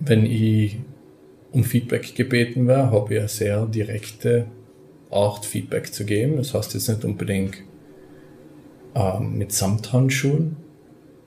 [0.00, 0.78] Wenn ich
[1.52, 4.46] um Feedback gebeten wäre, habe ich eine sehr direkte
[5.10, 6.36] Art, Feedback zu geben.
[6.36, 7.58] Das heißt jetzt nicht unbedingt
[8.94, 10.56] ähm, mit Samthandschuhen,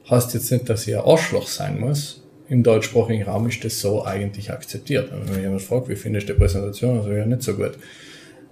[0.09, 2.23] heißt jetzt nicht, dass ich ein Arschloch sein muss.
[2.49, 5.11] Im deutschsprachigen Raum ist das so eigentlich akzeptiert.
[5.11, 7.77] Wenn mich jemand fragt, wie findest du die Präsentation, also ja nicht so gut.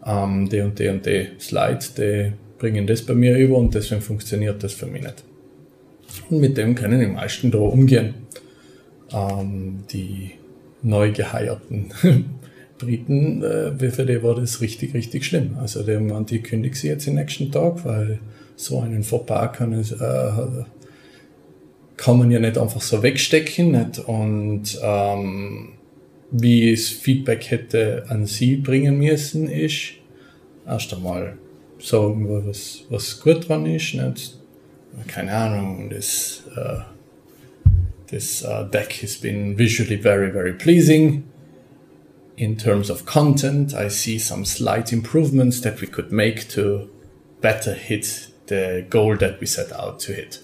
[0.06, 4.02] Ähm, die und die und die Slide, die bringen das bei mir über und deswegen
[4.02, 5.24] funktioniert das für mich nicht.
[6.30, 8.14] Und mit dem können die meisten da umgehen.
[9.14, 10.32] Ähm, die
[10.82, 11.92] neu geheierten
[12.78, 15.58] Briten, äh, für die war das richtig, richtig schlimm.
[15.60, 18.20] Also die haben die kündigt sie jetzt den nächsten Tag, weil
[18.56, 20.32] so einen Fauxpas kann, es, äh,
[21.98, 23.72] kann man ja nicht einfach so wegstecken.
[23.72, 24.00] Nicht?
[24.00, 25.70] Und ähm,
[26.32, 29.94] wie es Feedback hätte an sie bringen müssen, ist
[30.68, 31.38] erst einmal
[31.80, 33.94] sagen, was, was gut dran ist.
[33.94, 34.38] Nicht?
[35.08, 36.95] Keine Ahnung, das, uh,
[38.08, 41.24] this uh, deck has been visually very, very pleasing.
[42.38, 46.90] In terms of content, I see some slight improvements that we could make to
[47.42, 50.42] better hit the goal that we set out to hit.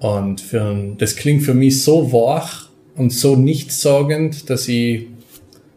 [0.00, 5.06] Und für, das klingt für mich so wach und so nichtssagend, dass ich,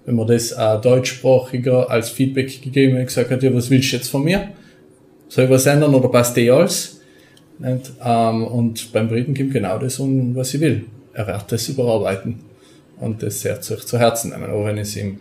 [0.06, 3.98] wenn man das äh, deutschsprachiger als Feedback gegeben hat, gesagt hat, ja, was willst du
[3.98, 4.54] jetzt von mir?
[5.30, 6.97] Soll ich was ändern oder passt dir alles?
[7.60, 10.86] Und, ähm, und beim Briten gibt genau das um, was ich will.
[11.14, 12.40] Er wird das überarbeiten
[13.00, 14.52] und das sehr zu, zu Herzen nehmen.
[14.52, 15.20] Auch wenn es ihm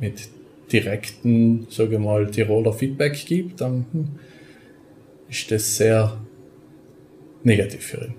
[0.00, 0.28] mit
[0.72, 4.08] direkten, sage ich mal, Tiroler Feedback gibt, dann hm,
[5.28, 6.16] ist das sehr
[7.44, 8.14] negativ für ihn.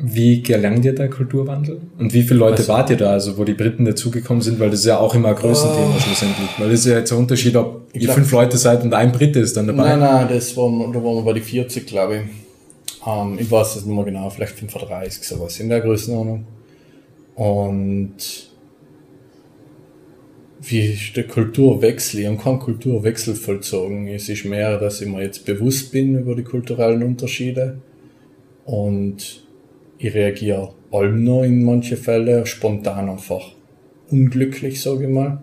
[0.00, 1.80] Wie gelang dir der Kulturwandel?
[1.98, 4.60] Und wie viele Leute also, wart ihr da, also wo die Briten dazugekommen sind?
[4.60, 6.48] Weil das ist ja auch immer ein Größenthema oh, schlussendlich.
[6.56, 9.12] Weil das ist ja jetzt ein Unterschied, ob ihr glaub, fünf Leute seid und ein
[9.12, 9.96] Brite ist dann dabei.
[9.96, 13.06] Nein, nein, das waren, da waren wir bei die 40, glaube ich.
[13.06, 16.46] Ähm, ich weiß es nicht mehr genau, vielleicht 35, sowas in der Größenordnung.
[17.34, 18.48] Und
[20.60, 22.20] wie der Kulturwechsel?
[22.20, 24.08] Ich habe keinen Kulturwechsel vollzogen.
[24.08, 27.78] Es ist mehr, dass ich mir jetzt bewusst bin über die kulturellen Unterschiede
[28.64, 29.44] und
[29.98, 33.52] ich reagiere allem noch in manche Fälle spontan einfach
[34.10, 35.42] unglücklich, sage ich mal.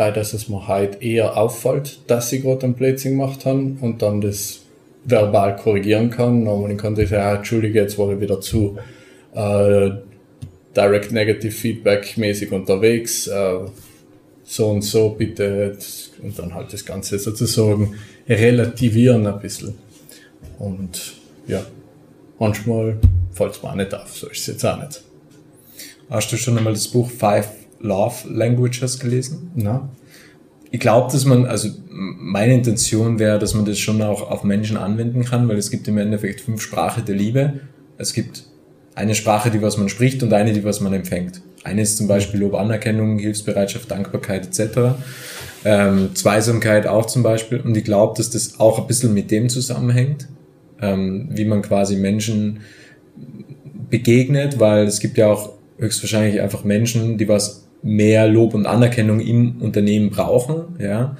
[0.00, 4.00] Leider ist es mir heute eher auffällt, dass ich gerade ein Blödsinn gemacht habe und
[4.00, 4.60] dann das
[5.04, 6.46] verbal korrigieren kann.
[6.70, 8.78] Ich kann sagen, ja, entschuldige, jetzt war ich wieder zu
[9.34, 9.90] äh,
[10.74, 13.26] Direct Negative Feedback mäßig unterwegs.
[13.26, 13.58] Äh,
[14.42, 15.76] so und so bitte.
[16.22, 17.94] Und dann halt das Ganze sozusagen
[18.26, 19.74] relativieren ein bisschen.
[20.58, 21.12] Und
[21.46, 21.62] ja,
[22.38, 22.96] manchmal
[23.32, 25.02] fällt es mir auch nicht auf, so ist es jetzt auch nicht.
[26.08, 29.50] Hast du schon einmal das Buch Five Love Languages gelesen?
[29.54, 29.88] Na.
[30.70, 34.76] Ich glaube, dass man, also meine Intention wäre, dass man das schon auch auf Menschen
[34.76, 37.54] anwenden kann, weil es gibt im Endeffekt fünf Sprachen der Liebe.
[37.98, 38.44] Es gibt
[38.94, 41.42] eine Sprache, die was man spricht und eine, die was man empfängt.
[41.64, 44.94] Eine ist zum Beispiel Lob, Anerkennung, Hilfsbereitschaft, Dankbarkeit etc.
[45.64, 47.60] Ähm, Zweisamkeit auch zum Beispiel.
[47.60, 50.28] Und ich glaube, dass das auch ein bisschen mit dem zusammenhängt,
[50.80, 52.60] ähm, wie man quasi Menschen
[53.90, 59.20] begegnet, weil es gibt ja auch höchstwahrscheinlich einfach Menschen, die was mehr Lob und Anerkennung
[59.20, 61.16] im Unternehmen brauchen, ja.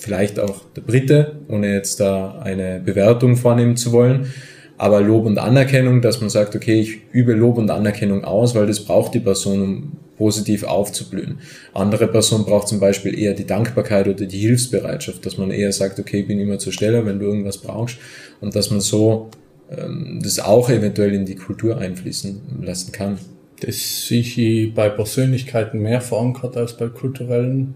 [0.00, 4.32] Vielleicht auch der Brite, ohne jetzt da eine Bewertung vornehmen zu wollen.
[4.76, 8.66] Aber Lob und Anerkennung, dass man sagt, okay, ich übe Lob und Anerkennung aus, weil
[8.66, 11.38] das braucht die Person, um positiv aufzublühen.
[11.72, 15.98] Andere Person braucht zum Beispiel eher die Dankbarkeit oder die Hilfsbereitschaft, dass man eher sagt,
[15.98, 17.98] okay, ich bin immer zur Stelle, wenn du irgendwas brauchst
[18.40, 19.30] und dass man so
[19.70, 23.18] ähm, das auch eventuell in die Kultur einfließen lassen kann.
[23.60, 27.74] Das sehe ich bei Persönlichkeiten mehr verankert als bei kulturellen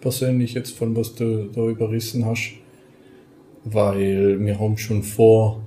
[0.00, 2.54] persönlich jetzt von was du da überrissen hast,
[3.64, 5.62] weil wir haben schon vor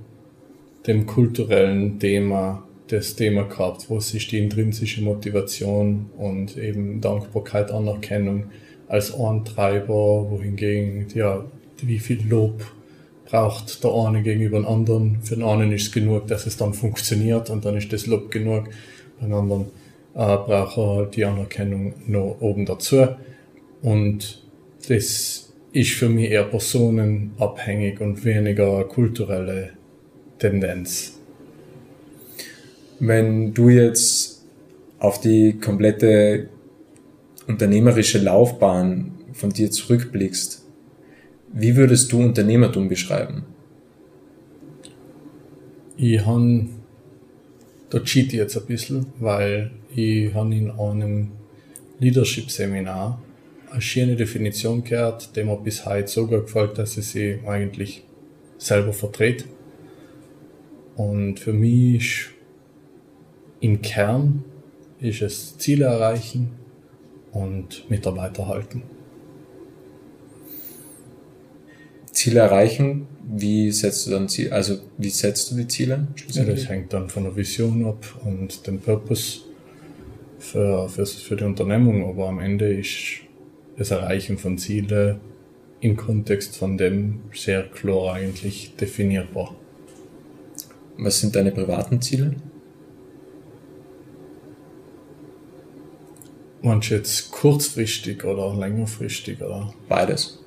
[0.86, 8.44] dem kulturellen Thema das Thema gehabt, was ist die intrinsische Motivation und eben Dankbarkeit, Anerkennung
[8.88, 11.44] als Antreiber, wohingegen, ja,
[11.82, 12.64] wie viel Lob
[13.26, 15.18] braucht der eine gegenüber dem anderen.
[15.22, 18.30] Für den einen ist es genug, dass es dann funktioniert und dann ist das Lob
[18.30, 18.70] genug.
[19.20, 19.66] Den anderen
[20.14, 23.08] äh, braucht er die Anerkennung noch oben dazu.
[23.82, 24.42] Und
[24.88, 29.70] das ist für mich eher personenabhängig und weniger kulturelle
[30.38, 31.18] Tendenz.
[32.98, 34.44] Wenn du jetzt
[34.98, 36.48] auf die komplette
[37.46, 40.64] unternehmerische Laufbahn von dir zurückblickst,
[41.52, 43.44] wie würdest du Unternehmertum beschreiben?
[45.96, 46.68] Ich habe,
[47.90, 51.32] da cheat ich jetzt ein bisschen, weil ich habe in einem
[51.98, 53.22] Leadership-Seminar
[53.70, 58.04] eine schöne Definition gehört, die mir bis heute so gut gefällt, dass ich sie eigentlich
[58.58, 59.44] selber vertrete.
[60.96, 62.30] Und für mich ist
[63.60, 64.44] im Kern
[64.98, 66.52] ist es Ziele erreichen
[67.30, 68.82] und Mitarbeiter halten.
[72.12, 76.08] Ziele erreichen, wie setzt du dann Ziel, also wie setzt du die Ziele?
[76.32, 79.40] Ja, das hängt dann von der Vision ab und dem Purpose
[80.38, 83.20] für, für, für die Unternehmung, aber am Ende ist
[83.76, 85.20] das Erreichen von Zielen
[85.80, 89.54] im Kontext von dem sehr klar eigentlich definierbar.
[90.98, 92.36] Was sind deine privaten Ziele?
[96.62, 99.72] Du jetzt kurzfristig oder längerfristig oder?
[99.88, 100.39] Beides.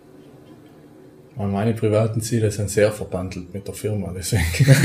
[1.35, 4.43] Meine privaten Ziele sind sehr verbandelt mit der Firma, deswegen.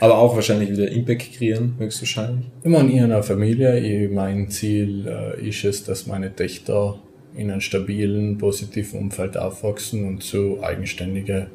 [0.00, 2.46] Aber auch wahrscheinlich wieder Impact kreieren, höchstwahrscheinlich.
[2.62, 3.78] Ich habe eine Familie.
[3.78, 6.98] Ich, mein Ziel äh, ist es, dass meine Töchter
[7.34, 11.48] in einem stabilen, positiven Umfeld aufwachsen und zu eigenständige,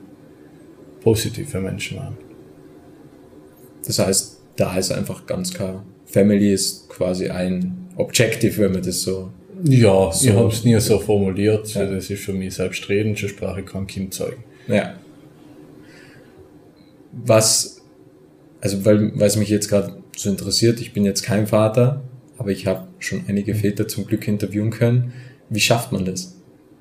[1.02, 2.18] positive Menschen werden.
[3.86, 9.04] Das heißt, da ist einfach ganz klar, Family ist quasi ein Objective, wenn man das
[9.04, 9.32] so.
[9.64, 11.74] Ja, so ich habe es nie so formuliert.
[11.74, 11.86] Ja.
[11.86, 14.44] Das ist für mich selbstredend, schon Sprache kann Kind zeugen.
[14.68, 14.96] Ja.
[17.12, 17.82] Was,
[18.62, 22.02] also weil, weil es mich jetzt gerade so interessiert, ich bin jetzt kein Vater,
[22.38, 25.14] aber ich habe schon einige Väter zum Glück interviewen können.
[25.50, 26.38] Wie schafft man das?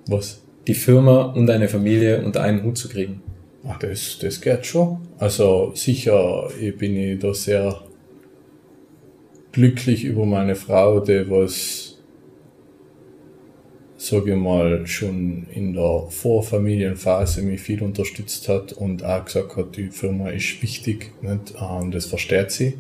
[0.07, 0.41] Was?
[0.67, 3.23] Die Firma und eine Familie unter einen Hut zu kriegen.
[3.67, 4.99] Ach, das, das geht schon.
[5.19, 7.81] Also sicher ich bin ich da sehr
[9.53, 11.88] glücklich über meine Frau, die was,
[13.99, 19.77] sage ich mal, schon in der Vorfamilienphase mich viel unterstützt hat und auch gesagt hat,
[19.77, 21.55] die Firma ist wichtig nicht?
[21.61, 22.79] ähm, das versteht sie.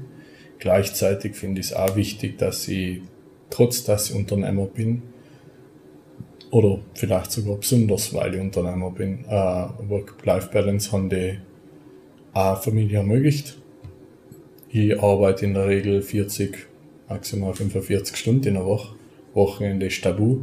[0.60, 3.02] Gleichzeitig finde ich es auch wichtig, dass ich,
[3.50, 5.02] trotz dass ich Unternehmer bin,
[6.50, 11.38] oder vielleicht sogar besonders, weil ich Unternehmer bin, äh, Work-Life-Balance haben die
[12.32, 13.58] auch Familie ermöglicht.
[14.70, 16.68] Ich arbeite in der Regel 40,
[17.08, 18.94] maximal 45 Stunden in der Woche.
[19.34, 20.42] Wochenende ist tabu.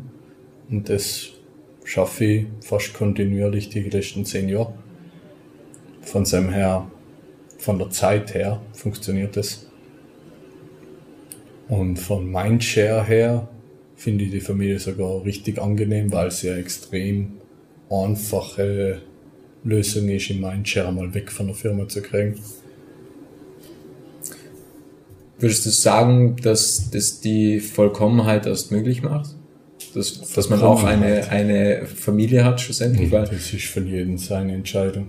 [0.70, 1.30] Und das
[1.84, 4.74] schaffe ich fast kontinuierlich die letzten zehn Jahre.
[6.02, 6.90] Von dem her,
[7.58, 9.68] von der Zeit her funktioniert das.
[11.68, 13.48] Und von Mindshare her
[13.96, 17.34] finde ich die Familie sogar richtig angenehm, weil sie eine extrem
[17.90, 19.02] einfache
[19.64, 22.36] Lösung ist, in Mindshare mal weg von der Firma zu kriegen.
[25.40, 29.35] Würdest du sagen, dass das die Vollkommenheit erst möglich macht?
[29.96, 33.12] Dass, dass man auch eine, eine Familie hat schlussendlich?
[33.12, 35.08] Weil das ist von jedem seine Entscheidung.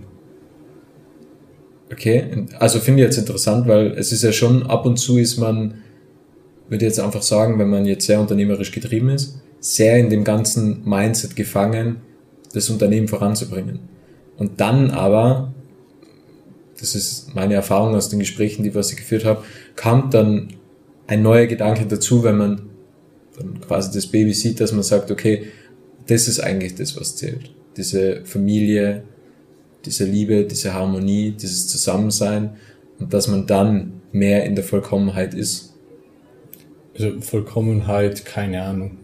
[1.91, 5.37] Okay, also finde ich jetzt interessant, weil es ist ja schon, ab und zu ist
[5.37, 5.75] man,
[6.69, 10.83] würde jetzt einfach sagen, wenn man jetzt sehr unternehmerisch getrieben ist, sehr in dem ganzen
[10.87, 11.97] Mindset gefangen,
[12.53, 13.79] das Unternehmen voranzubringen.
[14.37, 15.53] Und dann aber
[16.79, 19.43] das ist meine Erfahrung aus den Gesprächen, die was ich geführt habe,
[19.75, 20.49] kam dann
[21.07, 22.61] ein neuer Gedanke dazu, wenn man
[23.37, 25.47] dann quasi das Baby sieht, dass man sagt, okay,
[26.07, 27.51] das ist eigentlich das, was zählt.
[27.75, 29.03] Diese Familie,
[29.85, 32.57] diese Liebe, diese Harmonie, dieses Zusammensein
[32.99, 35.75] und dass man dann mehr in der Vollkommenheit ist.
[36.97, 38.97] Also Vollkommenheit, keine Ahnung.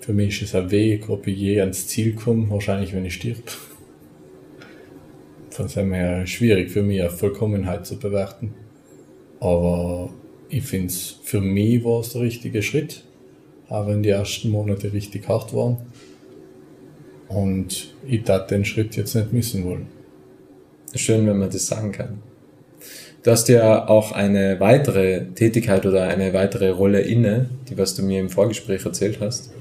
[0.00, 3.14] Für mich ist es ein Weg, ob ich je ans Ziel komme, wahrscheinlich wenn ich
[3.14, 3.42] stirb
[5.58, 8.54] von dem her schwierig für mich, Vollkommenheit zu bewerten.
[9.40, 10.10] Aber
[10.48, 13.04] ich finde es, für mich war es der richtige Schritt,
[13.68, 15.78] auch wenn die ersten Monate richtig hart waren.
[17.28, 19.86] Und ich tat den Schritt jetzt nicht missen wollen.
[20.94, 22.22] Schön, wenn man das sagen kann.
[23.22, 28.02] Du hast ja auch eine weitere Tätigkeit oder eine weitere Rolle inne, die was du
[28.02, 29.52] mir im Vorgespräch erzählt hast.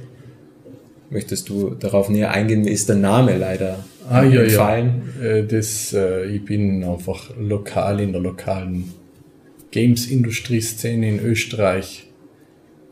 [1.10, 2.62] Möchtest du darauf näher eingehen?
[2.62, 5.02] Mir ist der Name leider ah, ja, entfallen.
[5.21, 5.28] Ja.
[5.28, 8.93] Äh, das, äh, ich bin einfach lokal in der lokalen
[9.71, 12.08] Games-Industrie-Szene in Österreich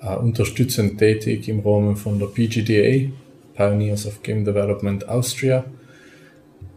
[0.01, 3.11] äh, unterstützend tätig im Rahmen von der PGDA,
[3.55, 5.65] Pioneers of Game Development Austria.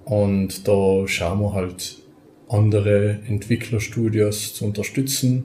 [0.04, 1.98] Und da schauen wir halt
[2.48, 5.44] andere Entwicklerstudios zu unterstützen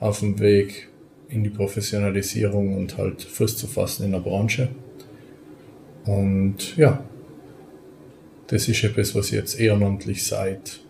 [0.00, 0.88] auf dem Weg
[1.28, 4.68] in die Professionalisierung und halt Fuß zu fassen in der Branche.
[6.04, 7.02] Und ja,
[8.48, 10.80] das ist etwas, was ich jetzt ehrenamtlich seit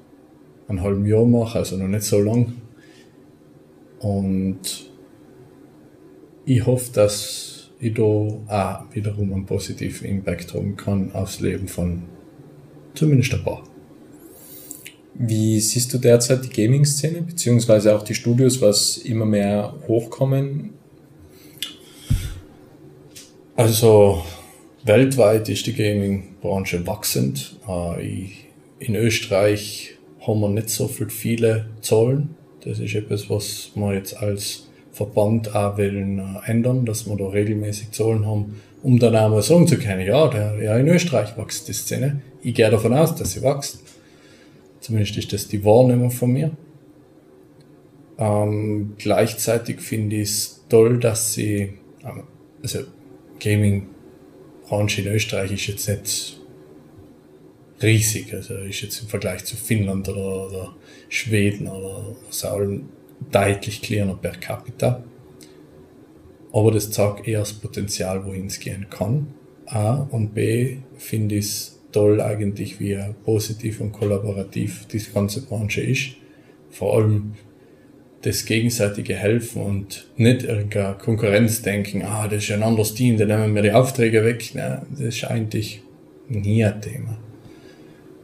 [0.66, 2.54] einem halben Jahr mache, also noch nicht so lang.
[4.02, 4.90] Und
[6.44, 12.02] ich hoffe, dass ich da auch wiederum einen positiven Impact haben kann aufs Leben von
[12.94, 13.62] zumindest ein paar.
[15.14, 20.70] Wie siehst du derzeit die Gaming-Szene, beziehungsweise auch die Studios, was immer mehr hochkommen?
[23.54, 24.22] Also,
[24.84, 27.56] Weltweit ist die Gaming-Branche wachsend.
[27.68, 28.30] Äh,
[28.78, 29.96] in Österreich
[30.26, 32.34] haben wir nicht so viele Zahlen.
[32.64, 37.28] Das ist etwas, was man jetzt als Verband auch wollen äh, ändern, dass wir da
[37.28, 41.36] regelmäßig Zahlen haben, um dann auch mal sagen zu können, ja, der, ja in Österreich
[41.36, 42.20] wächst die Szene.
[42.42, 43.80] Ich gehe davon aus, dass sie wächst.
[44.80, 46.50] Zumindest ist das die Wahrnehmung von mir.
[48.18, 52.24] Ähm, gleichzeitig finde ich es toll, dass sie, ähm,
[52.62, 52.80] also
[53.40, 56.40] Gaming-Branche in Österreich ist jetzt nicht
[57.82, 60.76] riesig, also ist jetzt im Vergleich zu Finnland oder, oder
[61.12, 62.46] Schweden oder was
[63.30, 65.04] deutlich kleiner per capita.
[66.52, 69.26] Aber das zeigt eher das Potenzial, wohin es gehen kann.
[69.66, 75.82] A und B finde ich es toll eigentlich, wie positiv und kollaborativ die ganze Branche
[75.82, 76.12] ist.
[76.70, 77.34] Vor allem
[78.22, 83.54] das gegenseitige Helfen und nicht irgendein Konkurrenzdenken, ah, das ist ein anderes Team, da nehmen
[83.54, 84.52] wir die Aufträge weg.
[84.54, 85.82] Nein, das ist eigentlich
[86.28, 87.18] nie ein Thema.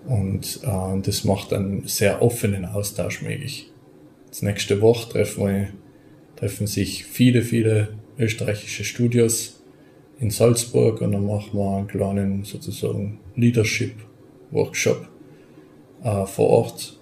[0.08, 3.70] Und äh, das macht einen sehr offenen Austausch möglich.
[4.30, 5.68] Das nächste Woche treffen, wir,
[6.36, 7.88] treffen sich viele, viele
[8.18, 9.62] österreichische Studios
[10.18, 13.92] in Salzburg und dann machen wir einen kleinen sozusagen Leadership
[14.50, 15.06] Workshop
[16.02, 16.98] äh, vor Ort.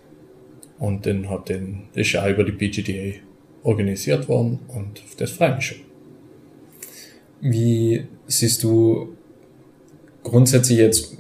[0.81, 3.21] Und den hat den, das ist ja über die BGDA
[3.63, 5.79] organisiert worden und das freue mich schon.
[7.41, 9.17] Wie siehst du
[10.25, 11.17] grundsätzlich jetzt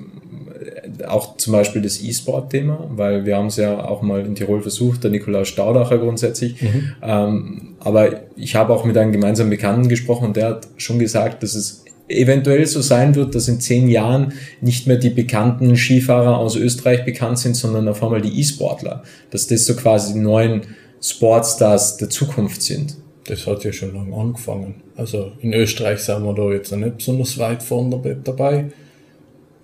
[1.07, 5.05] auch zum Beispiel das E-Sport-Thema, weil wir haben es ja auch mal in Tirol versucht,
[5.05, 6.61] der Nikolaus Staudacher grundsätzlich.
[6.63, 6.93] Mhm.
[7.03, 11.43] Ähm, aber ich habe auch mit einem gemeinsamen Bekannten gesprochen und der hat schon gesagt,
[11.43, 16.39] dass es eventuell so sein wird, dass in zehn Jahren nicht mehr die bekannten Skifahrer
[16.39, 19.03] aus Österreich bekannt sind, sondern auf einmal die E-Sportler.
[19.31, 20.63] Dass das so quasi die neuen
[21.03, 22.97] Sportstars der Zukunft sind.
[23.25, 24.77] Das hat ja schon lange angefangen.
[24.97, 28.67] Also in Österreich sind wir da jetzt nicht besonders weit vorne dabei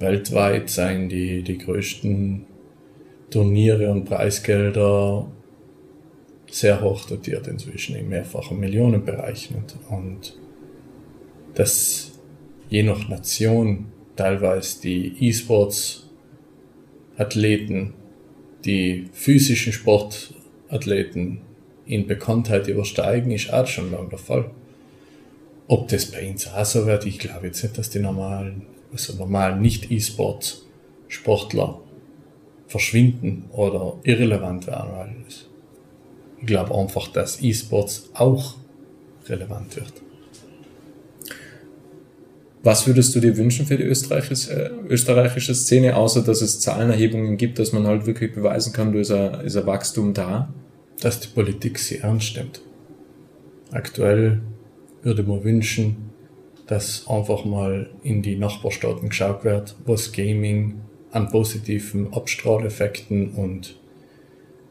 [0.03, 2.45] weltweit seien die, die größten
[3.31, 5.33] Turniere und Preisgelder
[6.51, 9.49] sehr hoch dotiert inzwischen im mehrfachen Millionenbereich.
[9.89, 10.37] Und
[11.55, 12.13] dass
[12.69, 13.87] je nach Nation
[14.17, 17.95] teilweise die E-Sports-Athleten,
[18.67, 21.41] die physischen Sportathleten
[21.87, 24.51] in Bekanntheit übersteigen, ist auch schon lange der Fall.
[25.69, 29.15] Ob das bei uns auch so wird, ich glaube jetzt nicht, dass die normalen also
[29.15, 31.81] normal nicht E-Sport-Sportler
[32.67, 35.47] verschwinden oder irrelevant werden, weil ich
[36.47, 38.57] glaube einfach, dass E-Sports auch
[39.29, 39.93] relevant wird.
[42.65, 47.37] Was würdest du dir wünschen für die österreichische, äh, österreichische Szene, außer dass es Zahlenerhebungen
[47.37, 50.53] gibt, dass man halt wirklich beweisen kann, da ist ein, ist ein Wachstum da?
[51.01, 52.61] Dass die Politik sie ernst nimmt.
[53.73, 54.43] Aktuell
[55.03, 56.12] würde man wünschen,
[56.67, 63.79] dass einfach mal in die Nachbarstaaten geschaut wird, was Gaming an positiven Abstrahleffekten und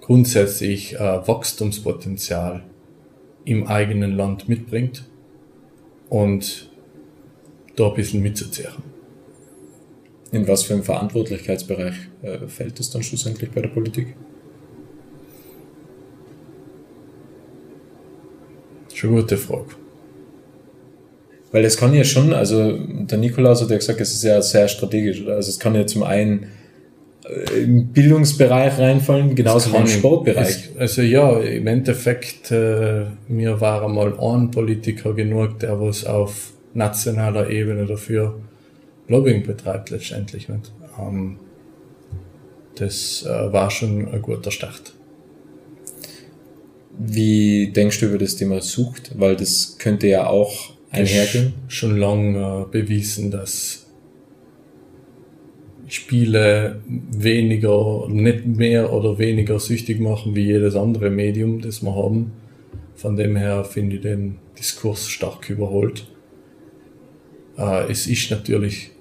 [0.01, 2.63] grundsätzlich äh, Wachstumspotenzial
[3.45, 5.07] im eigenen Land mitbringt
[6.09, 6.69] und
[7.75, 8.71] da ein bisschen mitzuziehen.
[10.31, 14.15] In was für einen Verantwortlichkeitsbereich äh, fällt es dann schlussendlich bei der Politik?
[18.93, 19.80] Schon gute Frage.
[21.51, 24.67] Weil es kann ja schon, also der Nikolaus hat ja gesagt, es ist ja sehr
[24.67, 25.27] strategisch.
[25.27, 26.47] Also es kann ja zum einen
[27.25, 30.69] äh, im Bildungsbereich reinfallen, genauso wie im Sportbereich.
[30.75, 36.53] Es, also ja, im Endeffekt, äh, mir war einmal ein Politiker genug, der was auf
[36.73, 38.39] nationaler Ebene dafür
[39.09, 40.47] Lobbying betreibt letztendlich.
[40.47, 40.71] Nicht?
[40.97, 41.37] Ähm,
[42.75, 44.93] das äh, war schon ein guter Start.
[46.97, 49.11] Wie denkst du über das Thema Sucht?
[49.17, 51.53] Weil das könnte ja auch einhergehen?
[51.67, 53.87] Schon lange äh, bewiesen, dass
[55.87, 62.31] Spiele weniger, nicht mehr oder weniger süchtig machen wie jedes andere Medium, das wir haben.
[62.95, 66.07] Von dem her finde ich den Diskurs stark überholt.
[67.57, 68.91] Äh, es ist natürlich,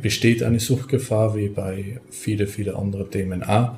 [0.00, 3.74] besteht eine Suchtgefahr wie bei viele, viele andere Themen auch.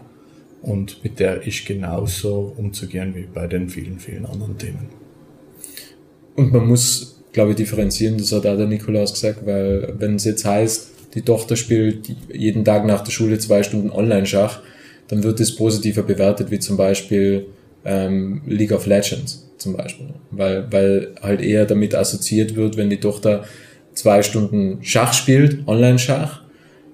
[0.62, 4.88] Und mit der ist genauso umzugehen wie bei den vielen, vielen anderen Themen.
[6.36, 8.16] Und man muss glaube ich, differenzieren.
[8.16, 12.64] Das hat auch der Nikolaus gesagt, weil wenn es jetzt heißt, die Tochter spielt jeden
[12.64, 14.60] Tag nach der Schule zwei Stunden Online-Schach,
[15.08, 17.46] dann wird es positiver bewertet, wie zum Beispiel
[17.84, 20.06] ähm, League of Legends zum Beispiel.
[20.30, 23.44] Weil, weil halt eher damit assoziiert wird, wenn die Tochter
[23.94, 26.42] zwei Stunden Schach spielt, Online-Schach,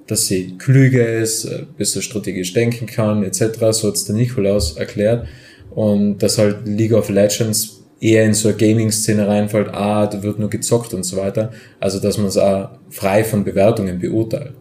[0.06, 4.76] dass sie klüger ist, äh, besser strategisch denken kann, etc., so hat es der Nikolaus
[4.76, 5.28] erklärt.
[5.70, 10.38] Und dass halt League of Legends eher in so eine Gaming-Szene reinfällt, ah, da wird
[10.38, 11.52] nur gezockt und so weiter.
[11.78, 14.54] Also, dass man es auch frei von Bewertungen beurteilt.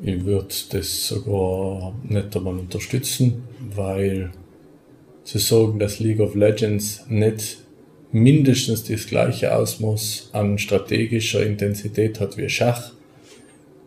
[0.00, 3.44] Ich würde das sogar nicht einmal unterstützen,
[3.74, 4.30] weil
[5.24, 7.58] sie sagen, dass League of Legends nicht
[8.10, 12.92] mindestens das gleiche Ausmaß an strategischer Intensität hat wie Schach,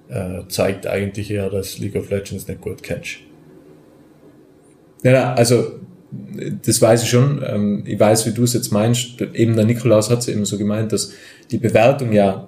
[0.10, 3.18] äh, zeigt eigentlich eher, dass League of Legends nicht gut kennst.
[5.04, 5.80] Ja, also
[6.66, 7.43] das weiß ich schon.
[7.45, 9.22] Ähm, ich weiß, wie du es jetzt meinst.
[9.34, 11.11] Eben der Nikolaus hat es eben so gemeint, dass
[11.51, 12.47] die Bewertung ja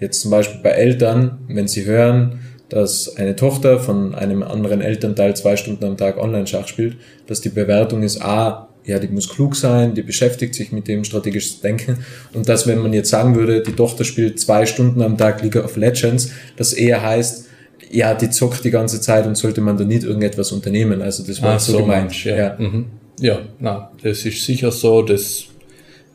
[0.00, 5.34] jetzt zum Beispiel bei Eltern, wenn sie hören, dass eine Tochter von einem anderen Elternteil
[5.34, 6.96] zwei Stunden am Tag Online-Schach spielt,
[7.26, 11.04] dass die Bewertung ist, ah, ja, die muss klug sein, die beschäftigt sich mit dem
[11.04, 11.98] strategischen Denken
[12.32, 15.56] und dass, wenn man jetzt sagen würde, die Tochter spielt zwei Stunden am Tag League
[15.56, 17.48] of Legends, das eher heißt,
[17.90, 21.00] ja, die zockt die ganze Zeit und sollte man da nicht irgendetwas unternehmen.
[21.00, 22.24] Also das war so, so gemeint.
[22.24, 22.56] ja, ja.
[22.58, 22.86] Mhm.
[23.20, 25.46] Ja na, das ist sicher so, das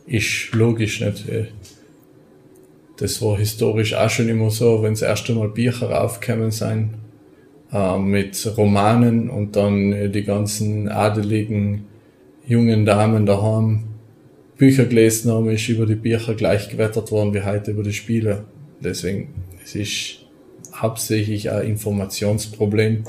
[0.05, 1.27] ist logisch nicht.
[1.29, 1.45] Äh,
[2.97, 6.91] das war historisch auch schon immer so, wenn das erste Mal Bücher aufgekommen sind,
[7.71, 11.85] äh, mit Romanen und dann äh, die ganzen adeligen
[12.45, 13.85] jungen Damen daheim
[14.57, 18.45] Bücher gelesen haben, ist über die Bücher gleich gewettert worden wie heute über die Spiele.
[18.79, 19.29] Deswegen,
[19.63, 20.19] es ist
[20.73, 23.03] hauptsächlich ein Informationsproblem,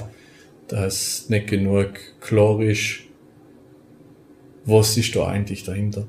[0.68, 1.90] dass nicht genug
[2.20, 3.00] klar ist,
[4.64, 6.06] was ist da eigentlich dahinter.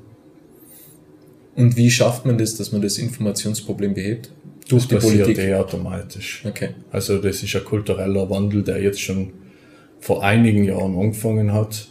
[1.54, 4.30] Und wie schafft man das, dass man das Informationsproblem behebt?
[4.68, 5.38] Durch das die Politik?
[5.38, 6.42] Eh automatisch.
[6.46, 6.70] Okay.
[6.90, 9.32] Also das ist ein kultureller Wandel, der jetzt schon
[10.00, 11.88] vor einigen Jahren angefangen hat.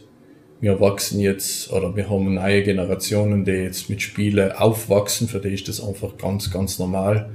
[0.61, 5.49] Wir wachsen jetzt, oder wir haben neue Generationen, die jetzt mit Spiele aufwachsen, für die
[5.49, 7.30] ist das einfach ganz, ganz normal.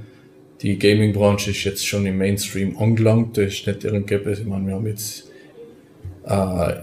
[0.61, 4.75] Die Gaming-Branche ist jetzt schon im Mainstream angelangt, das ist nicht irgendetwas, ich meine, wir
[4.75, 5.29] haben jetzt
[6.25, 6.73] äh,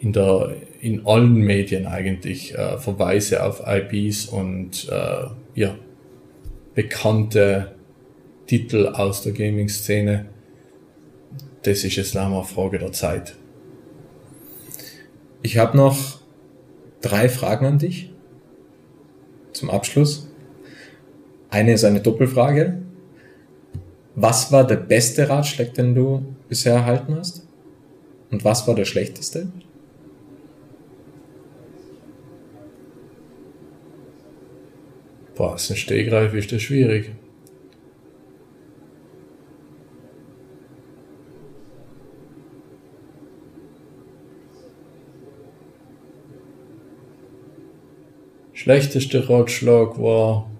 [0.00, 0.56] in der
[0.86, 5.26] in allen Medien eigentlich äh, Verweise auf IPs und äh,
[5.56, 5.74] ja,
[6.76, 7.74] bekannte
[8.46, 10.26] Titel aus der Gaming-Szene.
[11.64, 13.34] Das ist jetzt leider eine Frage der Zeit.
[15.42, 16.20] Ich habe noch
[17.00, 18.12] drei Fragen an dich
[19.52, 20.28] zum Abschluss.
[21.50, 22.80] Eine ist eine Doppelfrage.
[24.14, 27.44] Was war der beste Ratschlag, den du bisher erhalten hast?
[28.30, 29.48] Und was war der schlechteste?
[35.36, 37.10] Boah, ist ein Stegreif ist das schwierig.
[48.54, 50.50] Schlechteste Ratschlag war,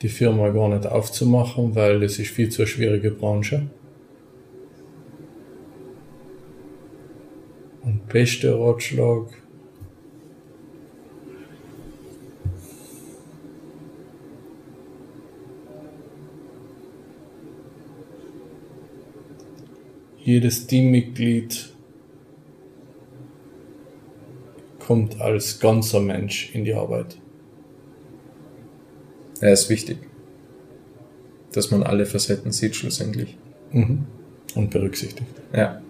[0.00, 3.68] die Firma gar nicht aufzumachen, weil es ist viel zu eine schwierige Branche.
[7.82, 9.26] Und beste Ratschlag,
[20.26, 21.72] jedes Teammitglied
[24.80, 27.16] kommt als ganzer Mensch in die Arbeit.
[29.40, 29.98] Er ist wichtig,
[31.52, 33.38] dass man alle Facetten sieht schlussendlich.
[33.70, 34.04] Mhm.
[34.56, 35.30] Und berücksichtigt.
[35.54, 35.80] Ja.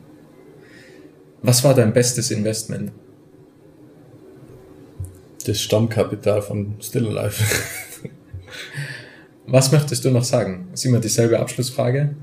[1.41, 2.93] Was war dein bestes Investment?
[5.47, 7.43] Das Stammkapital von Still Alive.
[9.47, 10.68] Was möchtest du noch sagen?
[10.74, 12.16] ist immer dieselbe Abschlussfrage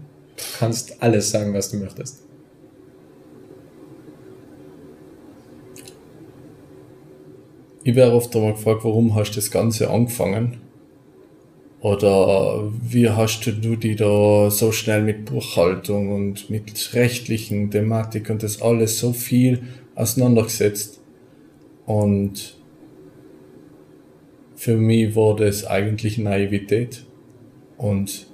[0.60, 2.24] kannst alles sagen, was du möchtest.
[7.84, 10.58] Ich werde oft einmal gefragt, warum hast du das Ganze angefangen?
[11.82, 18.42] Oder wie hast du die da so schnell mit Buchhaltung und mit rechtlichen Thematik und
[18.42, 19.64] das alles so viel
[19.96, 21.02] auseinandergesetzt?
[21.86, 22.56] Und
[24.56, 27.06] für mich war das eigentlich Naivität.
[27.76, 28.28] Und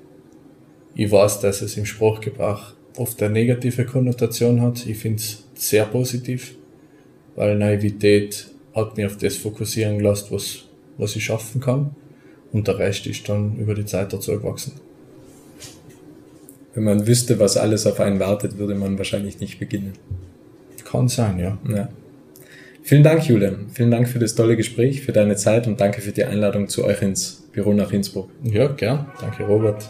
[0.99, 4.85] ich weiß, dass es im Sprachgebrauch oft eine negative Konnotation hat.
[4.85, 6.55] Ich finde es sehr positiv,
[7.37, 10.65] weil Naivität hat mich auf das fokussieren gelassen, was,
[10.97, 11.91] was ich schaffen kann.
[12.51, 14.73] Und der Rest ist dann über die Zeit dazu gewachsen.
[16.73, 19.93] Wenn man wüsste, was alles auf einen wartet, würde man wahrscheinlich nicht beginnen.
[20.83, 21.57] Kann sein, ja.
[21.73, 21.87] ja.
[22.83, 23.67] Vielen Dank, Julian.
[23.71, 26.83] Vielen Dank für das tolle Gespräch, für deine Zeit und danke für die Einladung zu
[26.83, 28.29] euch ins Büro nach Innsbruck.
[28.43, 29.09] Ja, gern.
[29.21, 29.89] Danke, Robert.